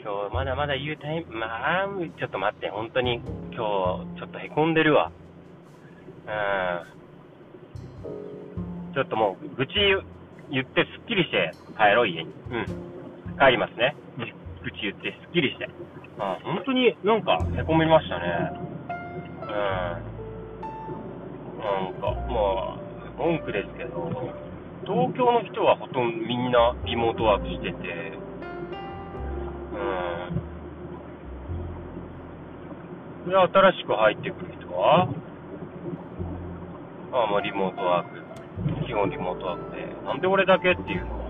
[0.00, 5.10] 今日まだまだ言うタイム、まあ、ちょっと待って、本当に今日ちょっとへこんでるわ。
[6.26, 6.32] うん。
[8.94, 9.74] ちょっともう、愚痴
[10.50, 12.30] 言ってすっきりして帰ろう、家に。
[12.50, 12.66] うん。
[13.38, 13.94] 帰りますね。
[14.62, 15.68] 口言ってすっきりして。
[16.18, 18.52] あ本当になんかへこみましたね。
[19.42, 19.48] うん。
[21.60, 22.78] なんか、まあ、
[23.16, 24.10] 文句ですけど、
[24.84, 28.12] 東京の人はほとんどみんなリモートワークしてて、
[33.24, 33.30] うん。
[33.30, 35.08] で、新しく入ってくる人は、
[37.10, 41.20] まあまあ、リモートワーク、基本リモートワークで、なんで俺だけっていうのは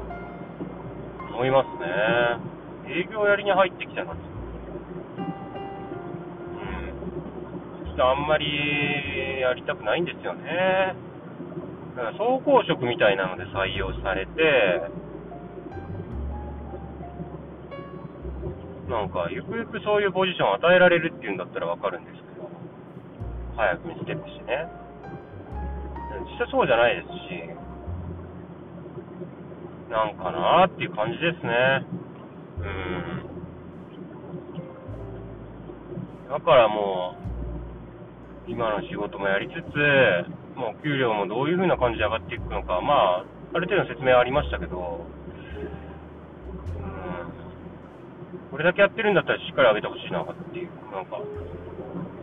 [1.32, 3.00] 思いますね。
[3.00, 4.20] 営業やりに入ってきたのに。
[7.86, 7.94] うん。
[7.94, 10.94] 人あんまりやりたくないんですよね。
[11.96, 14.32] だから総合職みたいなので採用されて、
[18.90, 22.50] なんか、ゆくゆくそういうポジションを与えられるっていうんだったらわかるんですけど、
[23.56, 24.79] 早くにステップしてね。
[26.18, 27.12] 実際そうじゃないですし、
[29.90, 31.84] なんかなーっていう感じですね。
[32.60, 32.66] うん。
[36.30, 37.16] だからも
[38.46, 39.56] う、今の仕事もやりつつ、
[40.56, 44.80] もう給料もどういう風な感じで上がっていくのか、まあ、ある程度の説明はありましたけど、う
[48.46, 51.18] ん、これだけやってるんだったらしっかり上げてほしいなっていう、なんか、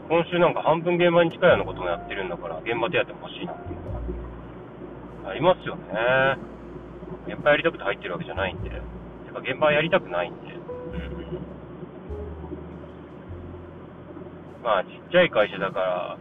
[0.07, 3.93] 今週なんか半分現場に近いようなこともやってるんだから、現場手当欲しいなっていうの
[5.25, 5.83] は、ありますよね。
[7.27, 8.75] 現場やりたくて入ってるわけじゃないんで、て
[9.33, 10.39] か現場やりたくないんで、
[14.63, 16.17] まあ、ちっちゃい会社だから、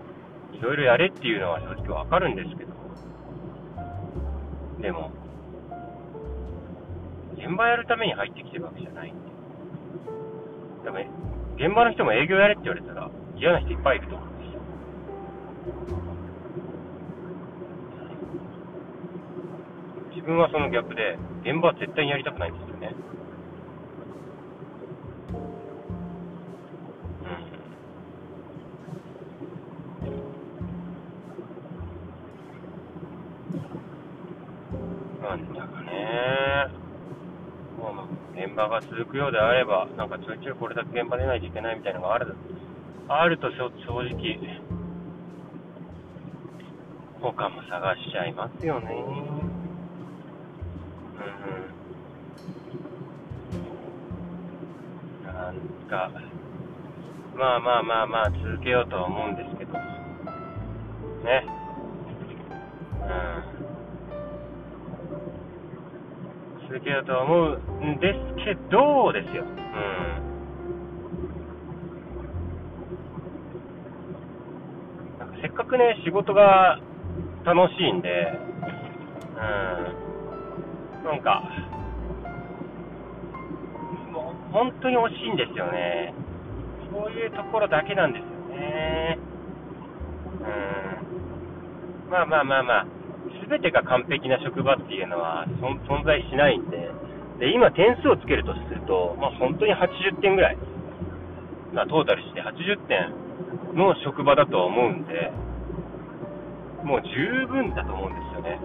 [0.52, 2.72] いろいろやれっていうのは正直わかるんですけど、
[4.82, 5.12] でも、
[7.38, 9.20] 現場やるために入ってきてるわけじゃないんで。
[10.84, 10.98] でも、
[11.56, 14.60] 現場の人も営業やれって言われたら嫌な人いっぱいいると思うんですよ。
[20.26, 22.92] 分はその逆で、現場は絶対にやりたくないんですよね。
[27.22, 27.26] う
[35.20, 35.22] ん。
[35.22, 36.66] なんだかね、
[37.78, 42.34] まあ、現場が続くようであれば、なんかちょいちょいこれだけ現場出ないといけないみたいなのがある
[43.08, 44.38] あると正直、
[47.20, 48.86] 他も探しちゃいますよね。
[48.92, 48.92] う
[55.22, 55.24] ん。
[55.24, 55.54] なん
[55.88, 56.10] か、
[57.36, 59.80] まあまあまあまあ続けようとは思うんですけど、ね。
[63.02, 63.04] う
[66.62, 66.68] ん。
[66.68, 69.44] 続けようとは思うんですけど、ですよ。
[69.44, 70.26] うん。
[75.40, 76.78] せっかくね、仕事が
[77.44, 78.08] 楽しいんで、
[81.00, 81.42] うん、なんか、
[84.12, 86.12] もう本当に惜しいんですよね。
[86.92, 89.18] そういうところだけなんですよね。
[92.04, 92.10] うん。
[92.10, 92.86] まあまあまあまあ、
[93.42, 96.90] すべてが完璧な職場っていうのは存在しないんで、
[97.40, 100.58] で、今点数をつけるとすると、まあ本当に80点ぐらい。
[101.72, 103.12] まあトータルして80点
[103.74, 105.32] の職場だとは思うんで、
[106.84, 108.60] もう十分だと思うんですよね。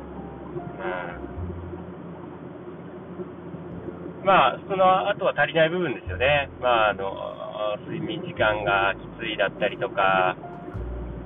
[4.20, 4.26] うん。
[4.26, 6.49] まあ、その後は足りない部分ですよね。
[6.62, 10.38] まあ、あの、睡眠時間がきついだったりとか、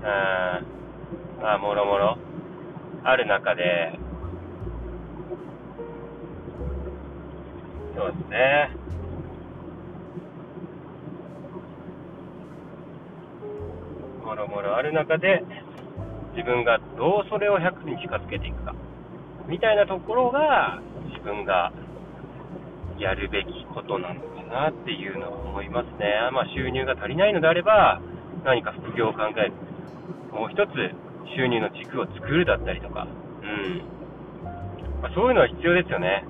[0.02, 0.06] う
[1.42, 2.18] ん、まあ、もろもろ
[3.04, 4.00] ある中で、
[7.96, 8.70] そうですね。
[14.24, 15.44] もろもろある中で、
[16.36, 18.76] 自分がどうそれを100に近づけていくか、
[19.48, 21.72] みたいなところが、自分が
[23.00, 26.30] やるべきことなのかなっていうのは思いますね。
[26.34, 28.02] まあ、収入が足りないのであれば、
[28.44, 29.54] 何か副業を考える。
[30.32, 30.72] もう一つ、
[31.36, 33.08] 収入の軸を作るだったりとか、
[33.42, 33.82] うん。
[35.02, 36.26] まあ、そういうのは必要ですよね。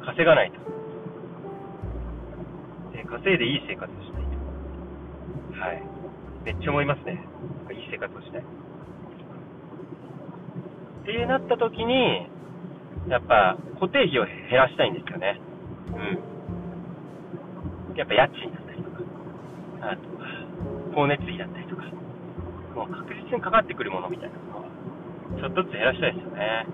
[0.00, 0.06] うん。
[0.06, 0.66] 稼がないと。
[3.06, 4.22] 稼いでいい生活をしたい
[5.54, 5.60] と。
[5.60, 5.95] はい。
[6.46, 7.18] めっちゃ思いますね。
[7.74, 8.40] いい生活をしたい。
[8.40, 8.44] っ
[11.04, 12.30] てなった時に、
[13.10, 15.40] やっぱ固定費を減らしたいんですよね。
[15.90, 16.22] うん。
[17.98, 18.98] やっぱ家賃だったりとか、
[19.90, 20.02] あと、
[20.94, 21.82] 光熱費だったりとか、
[22.78, 24.68] もう確実にかかってくるものみたいなのは、
[25.42, 26.64] ちょっとずつ減らしたいですよね。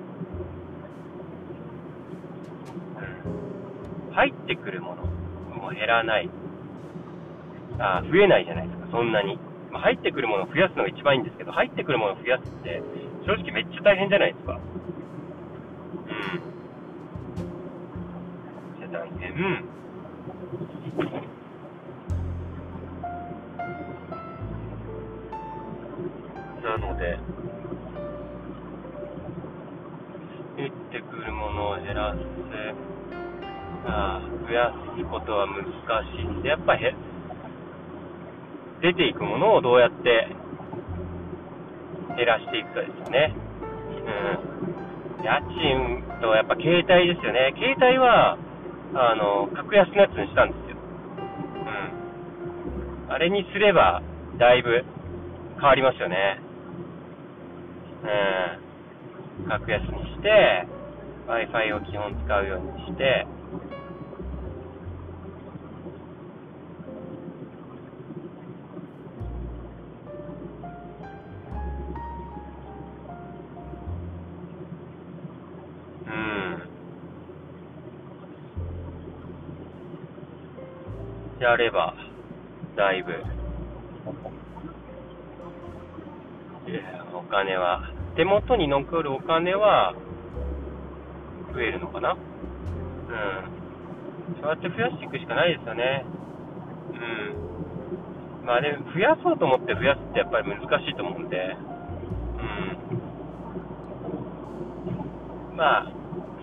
[4.09, 4.17] うん。
[4.17, 5.07] 入ってくるもの
[5.57, 6.29] も減らない。
[7.79, 9.39] あ増えないじゃないですか、そんなに。
[9.73, 12.83] まあ、入ってくるものを増やすのが一番いいんですけど、入ってくるものを増やすって、
[13.25, 14.53] 正直めっちゃ大変じゃないですか。
[14.53, 14.61] うん。
[18.81, 19.33] めっちゃ大変。
[26.63, 27.19] なので、
[30.57, 32.19] 入ってくるものを減らす。
[33.85, 35.65] あ増やすことは難
[36.15, 36.95] しいんで、やっぱへ
[38.83, 40.27] 出ていくものをどうやって
[42.17, 43.33] 減らしていくかですよね。
[44.03, 45.25] うん。
[45.25, 47.55] 家賃とやっぱ携帯ですよね。
[47.55, 48.37] 携帯は、
[48.95, 50.77] あの、格安のやつにしたんですよ。
[53.07, 53.15] うん。
[53.15, 54.03] あれにすれば、
[54.39, 54.85] だいぶ
[55.61, 56.41] 変わりますよね。
[58.03, 59.49] うん。
[59.49, 60.67] 格安にして、
[61.29, 63.27] Wi-Fi を基本使うようにして、
[81.43, 81.95] やれば、
[82.77, 83.13] だいぶ、
[87.15, 87.83] お金は、
[88.15, 89.95] 手元に残るお金は、
[91.53, 92.13] 増えるのかな？
[92.13, 92.19] うん。
[94.41, 96.07] そうやって増やしていくしかないですよね。
[98.41, 98.47] うん。
[98.47, 101.57] まあね、増やそうと思って増やすってやっぱり難しいと思うんで、
[102.39, 102.43] う
[105.53, 105.57] ん。
[105.57, 105.93] まあ、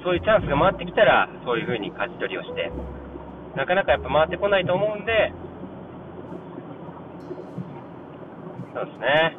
[0.04, 2.70] そういうチャンスが回ってきたら、そういう風に舵取りをして、
[3.56, 5.34] なかなかやっぱ回ってこないと思うんで、
[8.74, 9.38] そうですね。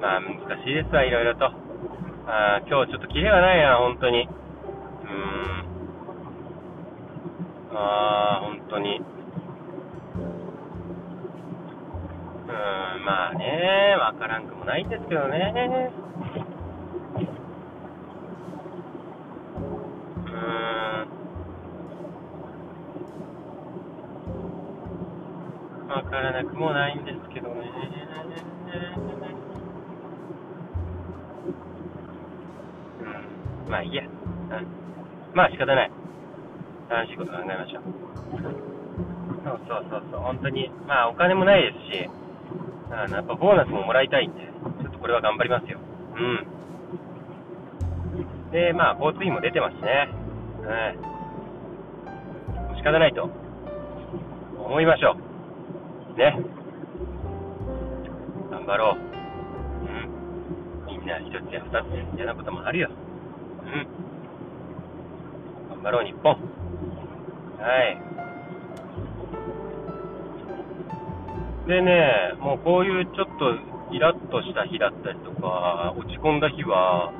[0.00, 1.46] まあ難しいですわ、いろいろと。
[2.26, 4.22] あ今日ちょっとキレがないな、本当に。
[4.22, 5.12] うー
[7.74, 7.76] ん。
[7.76, 8.96] ああ、本当に。
[8.96, 9.00] う
[13.00, 15.92] ん、まあね、わからんもないんですけどね。
[20.26, 21.08] うん。
[25.86, 27.70] まわからなくもないんですけどね。
[33.66, 33.70] うん。
[33.70, 34.02] まあいいや。
[34.02, 34.10] うん。
[35.34, 35.90] まあ仕方ない。
[36.88, 37.82] 楽しいこと考えましょう。
[39.44, 40.20] そうそうそうそう。
[40.20, 40.70] 本当に。
[40.88, 42.08] まあお金もないですし、
[42.96, 45.78] あのやっぱボーナスももらいたいんで、ちょっとこれは頑張りますよ。
[46.16, 46.46] うん。
[48.52, 50.08] で、まあ交通費も出てますしね。
[50.62, 50.66] う
[52.72, 52.76] ん。
[52.76, 53.28] 仕方ないと
[54.58, 55.16] 思いましょ
[56.14, 56.18] う。
[56.18, 56.38] ね。
[58.50, 58.96] 頑張ろう。
[60.88, 60.96] うん。
[60.96, 61.86] みんな一つや二つ
[62.16, 62.88] 嫌なこともあるよ。
[63.64, 63.86] うん。
[65.70, 66.32] 頑張ろう、日本。
[66.32, 66.38] は
[67.82, 67.98] い。
[71.66, 77.12] でね、もうこういうちょっとイラッとした日だったりとか、落ち込んだ日は、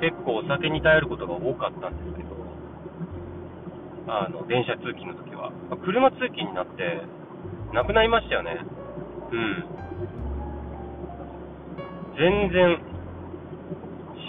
[0.00, 2.30] 結構お酒に頼ることが多かったんですけど、
[4.08, 5.52] あの、電車通勤の時は。
[5.84, 7.02] 車通勤になって、
[7.74, 8.56] なくなりましたよね。
[9.32, 9.64] うん。
[12.16, 12.78] 全然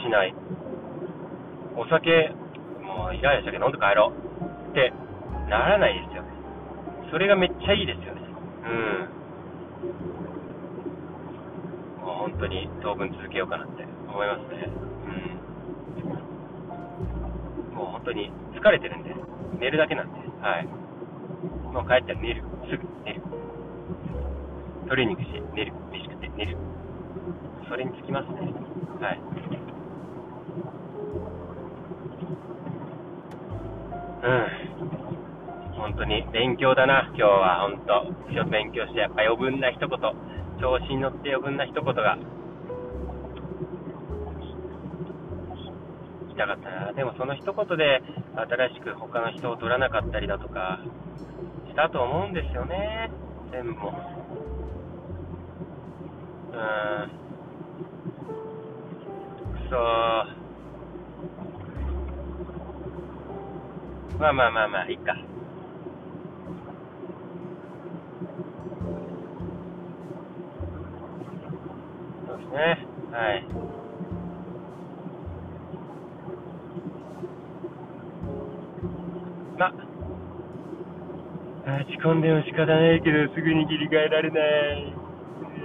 [0.04, 0.36] しない。
[1.78, 2.32] お酒、
[2.84, 4.92] もうイライラしたけど飲んで帰ろうって
[5.50, 6.30] ならないですよね。
[7.12, 8.22] それがめっちゃいいですよね。
[8.64, 9.22] うん。
[12.06, 14.70] もう本当に当分続けようかなって思いますね。
[17.74, 17.76] うん。
[17.76, 19.16] もう本当に疲れてるんで、
[19.60, 20.68] 寝るだけなんで、はい。
[21.74, 22.44] もう帰ったら寝る。
[22.70, 23.22] すぐ寝る。
[24.88, 25.74] トレーニングして寝る。
[25.92, 26.58] 飯食って寝る。
[27.68, 28.54] それにつきますね。
[29.02, 29.20] はい。
[34.22, 35.74] うん。
[35.74, 37.62] 本当に勉強だな、今日は。
[37.62, 38.06] 本当。
[38.32, 39.90] ちょっと勉強して、やっぱ余分な一言、
[40.62, 42.18] 調子に乗って余分な一言が、
[46.28, 46.94] 言いたかったな。
[46.94, 48.04] でもその一言で、
[48.36, 50.80] 新しく他の人を取らなかったりだとか、
[51.68, 53.10] したと思うんですよね。
[53.52, 53.90] 全部も。
[56.52, 57.10] うーん。
[59.50, 59.76] くそ
[64.20, 65.16] まあまあまあまあ、いいか。
[72.52, 72.86] ね。
[73.12, 73.46] はい。
[79.58, 79.74] まあ、
[81.82, 84.94] 落ち込んでも仕方ないけど、すぐに切り替えられない。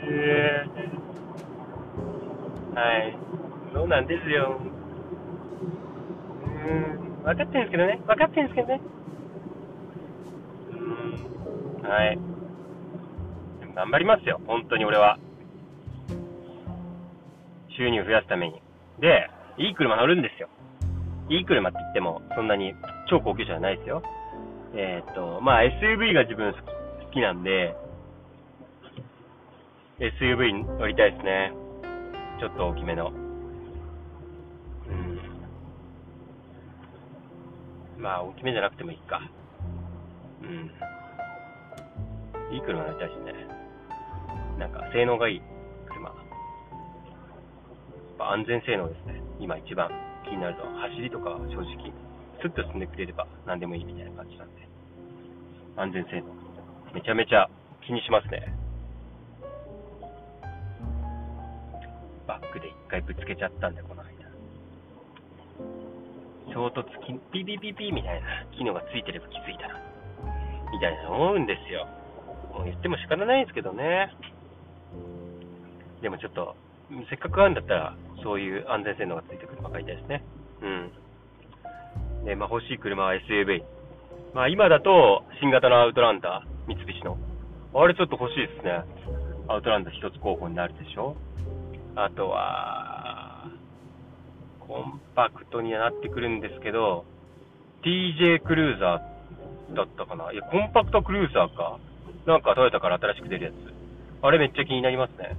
[0.09, 3.19] えー、はい。
[3.73, 4.61] そうなんですよ。
[6.67, 8.01] うん、分かってるんですけどね。
[8.07, 8.81] 分かってるんですけどね。
[10.71, 12.19] うん、はい。
[13.61, 14.41] でも頑張りますよ。
[14.47, 15.19] 本当に俺は。
[17.77, 18.61] 収入増やすために。
[19.01, 20.49] で、いい車乗るんですよ。
[21.29, 22.75] いい車って言っても、そんなに
[23.11, 24.03] 超高級車じゃないですよ。
[24.75, 26.59] えっ、と、まあ SUV が自分好
[27.13, 27.75] きなんで、
[29.99, 31.53] SUV 乗りたいですね。
[32.39, 33.09] ちょっと大きめの。
[33.09, 33.11] う
[34.93, 35.21] ん。
[38.03, 39.21] まあ大きめじゃなくてもいいか。
[40.43, 40.71] うん。
[42.55, 43.33] いい車乗りたいですね。
[44.59, 45.43] なんか性能がいい。
[48.17, 49.21] ぱ安全性能ですね。
[49.39, 49.91] 今一番
[50.25, 51.93] 気になると、走りとか正直、
[52.41, 54.69] スッと進んでくれれば何でもいいみたいな感じなんで。
[55.77, 56.27] 安全性能。
[56.95, 57.49] めちゃめちゃ
[57.87, 58.53] 気にしますね。
[62.27, 64.11] バックで一回ぶつけちゃったんだよ、この間。
[66.53, 69.81] 衝突き、ピピピピみたいな機能がついてれば気づいたな。
[70.73, 71.87] みたいな思うんですよ。
[72.53, 74.11] もう言っても仕方ないですけどね。
[76.03, 76.57] でもちょっと、
[77.11, 77.97] せっかくあるんだったら、
[78.27, 80.25] そういう安全性能がついてくるの買いたいですね。
[80.61, 82.27] うん。
[82.27, 83.63] で、まあ欲しい車は SUV。
[84.35, 87.17] まあ今だと、新型のアウトランダー、三菱の。
[87.73, 88.83] あれちょっと欲しいですね。
[89.47, 91.15] アウトランダー一つ候補になるでしょ
[91.95, 93.47] あとは、
[94.67, 97.05] コンパクトにはなってくるんですけど、
[97.85, 101.79] TJ クルーザーだったかないや、コンパクトクルーザーか。
[102.27, 103.55] なんかトヨタから新しく出るやつ。
[104.23, 105.37] あれめっちゃ気になりますね。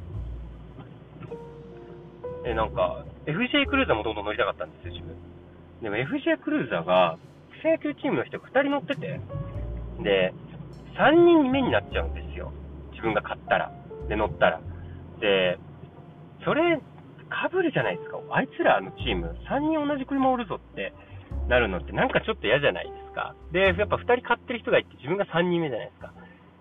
[2.47, 5.15] え、なんか、FJ クルーザーもどんどん乗りたかったんですよ、自分。
[5.81, 7.17] でも FJ クルーザーが、
[7.59, 9.19] 草野球チームの人が2人乗ってて、
[10.01, 10.33] で、
[10.97, 12.53] 3人に目になっちゃうんですよ。
[12.91, 13.71] 自分が買ったら。
[14.07, 14.61] で、乗ったら。
[15.19, 15.59] で、
[16.45, 16.79] それ、
[17.29, 18.19] かぶるじゃないですか。
[18.31, 20.93] あいつらのチーム、3人同じ車おるぞって
[21.49, 23.35] なるのってなんかちょっと嫌じゃないですか。
[23.51, 26.13] で、やっぱ2人買ってる人がいて自分が3人目じゃないですか。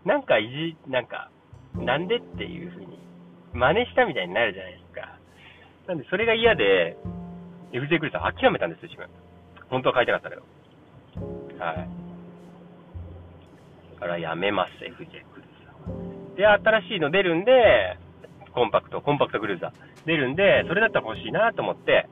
[0.05, 1.30] なんかいじ、なんか、
[1.74, 2.99] なんでっていう風に、
[3.53, 4.86] 真似したみたいになるじゃないですか。
[5.87, 6.97] なんで、それが嫌で、
[7.72, 9.09] FJ クルーザー諦めたんですよ、自分。
[9.68, 10.43] 本当は買いたかったけど。
[11.59, 11.89] はい。
[13.95, 17.99] だからやめます、FJ クルーザーで、新しいの出るんで、
[18.53, 19.72] コンパクト、コンパクトクルーザー
[20.07, 22.09] 出るんで、それだったら欲しいなと思って、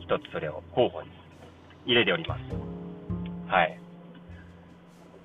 [0.00, 1.08] 一つそれを候補に
[1.86, 2.42] 入れております。
[3.48, 3.80] はい。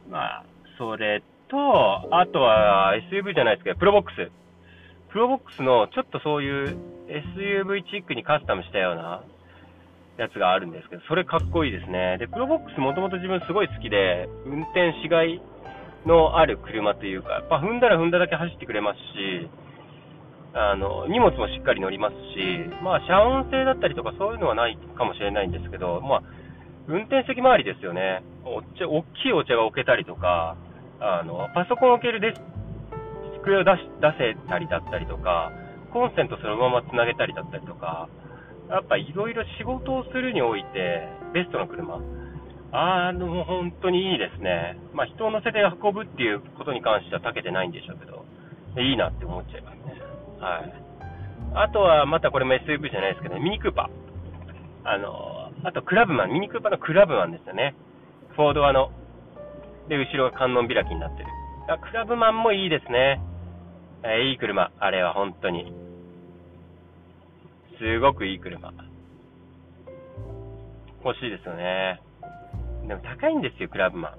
[0.10, 0.44] まあ、
[0.78, 4.32] それと、あとは SUV じゃないですけど、プロボックス。
[5.16, 6.76] プロボックスのちょっとそういう
[7.08, 9.24] SUV チックにカスタムしたような
[10.20, 12.18] やつがあるんですけど、それかっこいいですね。
[12.20, 15.42] で、プロボックスもともと自分すごい好きで、運転しがい
[16.06, 19.48] のある車というか、やっぱ踏んだら踏んだだけ走ってくれますし、
[20.52, 26.24] あの、荷物もしっかり乗りますし、まあ、遮音性だったりとかそういうのはないかもしれないんですけど、まあ、
[26.90, 28.22] 運転席周りですよね。
[28.44, 30.58] お茶、大きいお茶が置けたりとか、
[31.00, 32.56] あの、パソコン置けるデス
[33.46, 35.54] 机を出し出せたりだったりとか、
[35.94, 38.10] コンセントそのままつなげたりだったりとか、
[38.70, 42.02] やっぱいろいろ仕事をするにおいて、ベストな車。
[42.72, 44.78] あの、本当にいいですね。
[44.92, 48.26] まあ、人を乗せて運ぶっていうことに関しては長けてないんでしょうけど、
[48.82, 50.02] いいなって思っちゃいますね。
[50.42, 50.74] はい。
[51.54, 54.90] あとは、またこれも SUV じゃないですけどね、ミニクーパー。
[54.90, 57.76] あの、あとクラブマン、ミニクーパーのクラブマンですよね。
[58.36, 58.92] フォードアの。
[59.88, 61.30] で、後ろが観音開きになってる。
[61.80, 63.22] クラブマンもいいですね。
[64.04, 64.72] え、いい車。
[64.80, 65.72] あれは本当に。
[67.78, 68.74] すごくいい車。
[71.04, 72.02] 欲しいですよね。
[72.88, 74.12] でも高いんですよ、クラブマン。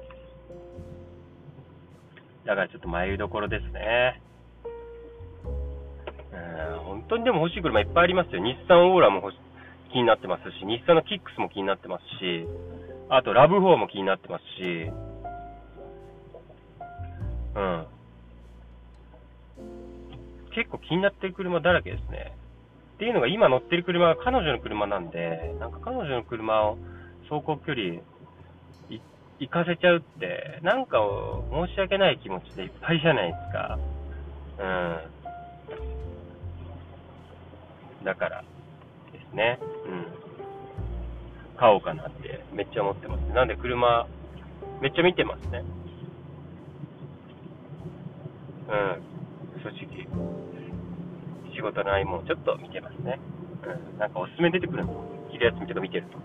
[2.47, 4.23] だからちょっと迷いどころですね。
[6.33, 8.43] うん、本当にでも欲しい車いっぱいありますよ。
[8.43, 9.33] 日産オーラも
[9.93, 12.47] 気になってますし、日産のキックスも気になってますし、
[13.09, 14.91] あとラブ4も気になってますし、
[17.57, 17.87] うん。
[20.57, 22.33] 結構気になってる車だらけですね。
[22.95, 26.79] っていうのが今乗ってる車は彼女の車なんで、なんか彼女の車を
[27.29, 28.01] 走行距離
[29.39, 30.97] 行かせちゃうって、なんか
[31.53, 33.79] 申し訳ない気持ちでいっぱいじゃないですか。
[38.01, 38.05] うん。
[38.07, 38.43] だから
[39.13, 39.59] ですね。
[39.61, 40.07] うん。
[41.59, 43.21] 買おうかなってめっちゃ思ってます。
[43.35, 44.07] なんで車、
[44.81, 45.63] めっちゃ見てますね。
[48.71, 48.75] う
[49.13, 49.16] ん。
[49.73, 50.07] 正直。
[51.55, 53.19] 仕事の合間もちょっと見てますね。
[53.65, 53.99] うん。
[53.99, 55.05] なんかおすすめ出てくるの？
[55.33, 56.19] 着るやつとか見てると。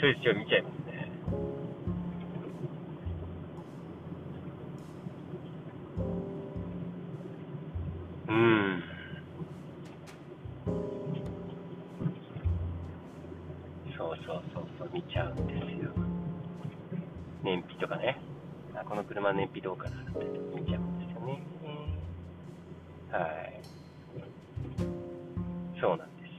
[0.00, 1.10] ちょいちょい見ちゃいますね。
[8.28, 8.82] うん。
[13.96, 15.90] そうそうそうそう、見ちゃうんですよ。
[17.42, 18.20] 燃費とかね。
[18.74, 20.24] あ、この車燃費どうかなって
[20.54, 20.97] 見ちゃう。
[23.10, 23.60] はい。
[25.80, 26.30] そうなんです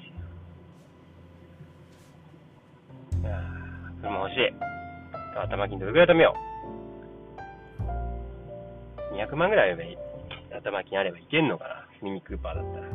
[3.18, 3.22] よ。
[3.22, 3.42] いや、
[4.02, 4.54] 車欲しい。
[5.36, 6.36] 頭金どれぐらい貯めよ
[9.12, 9.16] う。
[9.16, 10.00] 200万ぐらいあれば。
[10.58, 11.88] 頭金あればいけんのかな。
[12.02, 12.88] ミニクーパーだったら。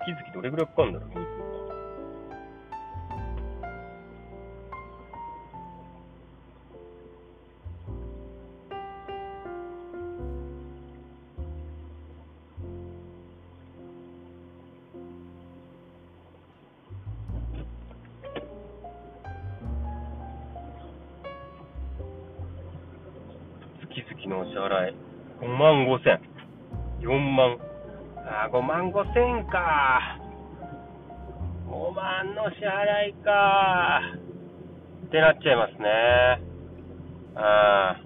[0.00, 1.49] 月々どれぐらいかかるんだろう、ミニクーパー。
[29.10, 30.18] 5万5千か。
[31.68, 34.00] 5万の支払いか。
[35.06, 35.88] ってなっちゃいますね。
[37.34, 38.00] ああ。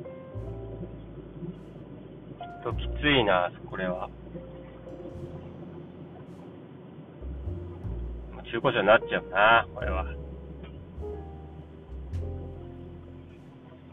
[2.62, 4.08] ちょっときついな、これは。
[8.50, 10.06] 中古車になっちゃうな、これは。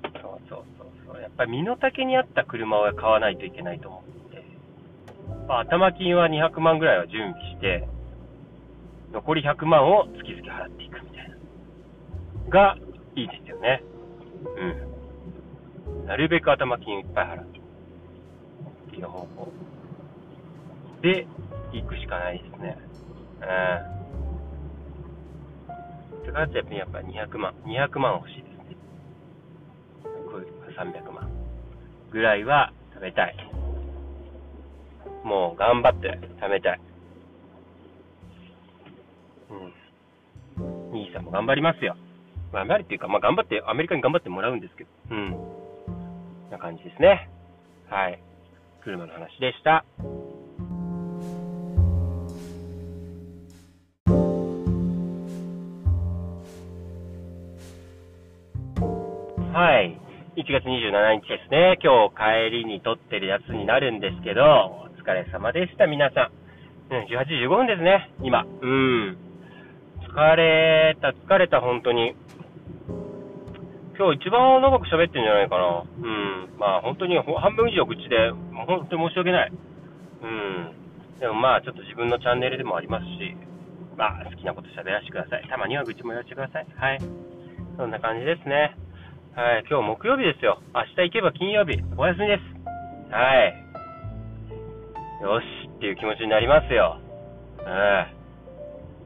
[0.03, 0.63] そうそう
[1.07, 4.00] そうやっぱり身の丈に合った車を買わないといけないと思って、
[5.51, 7.85] まあ、頭金は200万ぐらいは準備して、
[9.11, 11.35] 残り100万を月々払っていくみたいな。
[12.49, 12.77] が、
[13.17, 13.83] いいですよね。
[15.89, 16.07] うん。
[16.07, 17.43] なるべく頭金いっぱい払う。
[17.43, 19.51] っていう方法。
[21.01, 21.27] で、
[21.73, 22.77] 行くしかないですね。
[23.41, 23.43] う
[26.15, 26.21] ん。
[26.21, 28.77] って感じでやっぱり200万、200万欲しいですね。
[30.79, 31.29] 300万
[32.09, 33.50] ぐらいは食べたい。
[35.23, 36.79] もう頑張って貯めたい。
[40.59, 40.93] うん。
[40.93, 41.95] 兄さんも頑張りますよ。
[42.51, 44.89] 頑張るっていうか、まあ、頑張って、アメリカに頑張ってもらうんですけど。
[45.11, 45.35] うん。
[46.51, 47.29] な感じですね。
[47.89, 48.19] はい。
[48.83, 49.85] 車の話でした。
[59.53, 59.97] はい。
[60.37, 61.77] 1月27日ですね。
[61.83, 66.93] 今日帰りに撮ってるやつになるんですけど、疲れ様でした、皆さん。
[66.93, 68.45] うん、18時15分ですね、今。
[68.45, 69.17] うん。
[70.05, 72.13] 疲れた、疲れた、本当に。
[73.97, 75.83] 今日一番長く喋ってんじゃないかな。
[75.83, 76.53] うん。
[76.57, 78.31] まあ本当に半分以上口で、
[78.67, 79.51] 本当に申し訳ない。
[79.51, 81.19] うん。
[81.19, 83.35] でもまあちょっと自分のチャンネルでもありますし、
[83.97, 85.47] まあ好きなこと喋らせてください。
[85.49, 86.67] たまには愚痴も言わせてください。
[86.75, 86.99] はい。
[87.77, 88.75] そんな感じですね。
[89.35, 89.63] はい。
[89.69, 90.61] 今日木曜日ですよ。
[90.75, 91.81] 明日行けば金曜日。
[91.97, 93.13] お休みです。
[93.13, 93.60] はい。
[95.21, 95.45] よし
[95.77, 96.97] っていう気持ちになりますよ。
[97.59, 98.21] うん。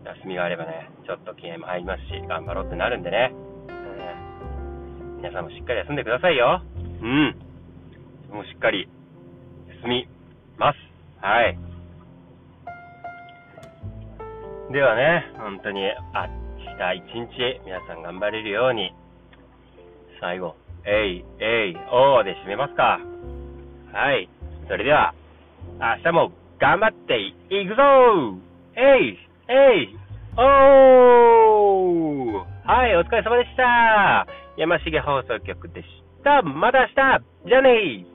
[0.06, 3.34] 休みがあればね、ちょっと気合も入りますし、頑張ろうってなるんでね。
[3.34, 6.62] うん、皆さんもしっかり休んでくださいよ。
[7.02, 7.36] うん。
[8.32, 8.88] もうしっかり
[9.82, 10.08] 休み
[10.58, 10.78] ます。
[11.22, 11.58] はい。
[14.72, 18.94] ではね、本当にあ明日一日皆さん頑張れるように、
[20.22, 20.56] 最後、
[20.86, 23.00] えい、えい、おーで締めますか。
[23.92, 24.30] はい。
[24.68, 25.14] それでは、
[25.80, 27.34] 明日も頑張ってい
[27.68, 27.84] くぞ。
[28.76, 29.18] えい
[29.50, 29.98] えい
[30.38, 32.46] おー。
[32.66, 34.26] はい、お疲れ様でした。
[34.58, 35.88] 山重放送局でし
[36.24, 36.42] た。
[36.42, 37.50] また明日。
[37.50, 38.06] じゃあね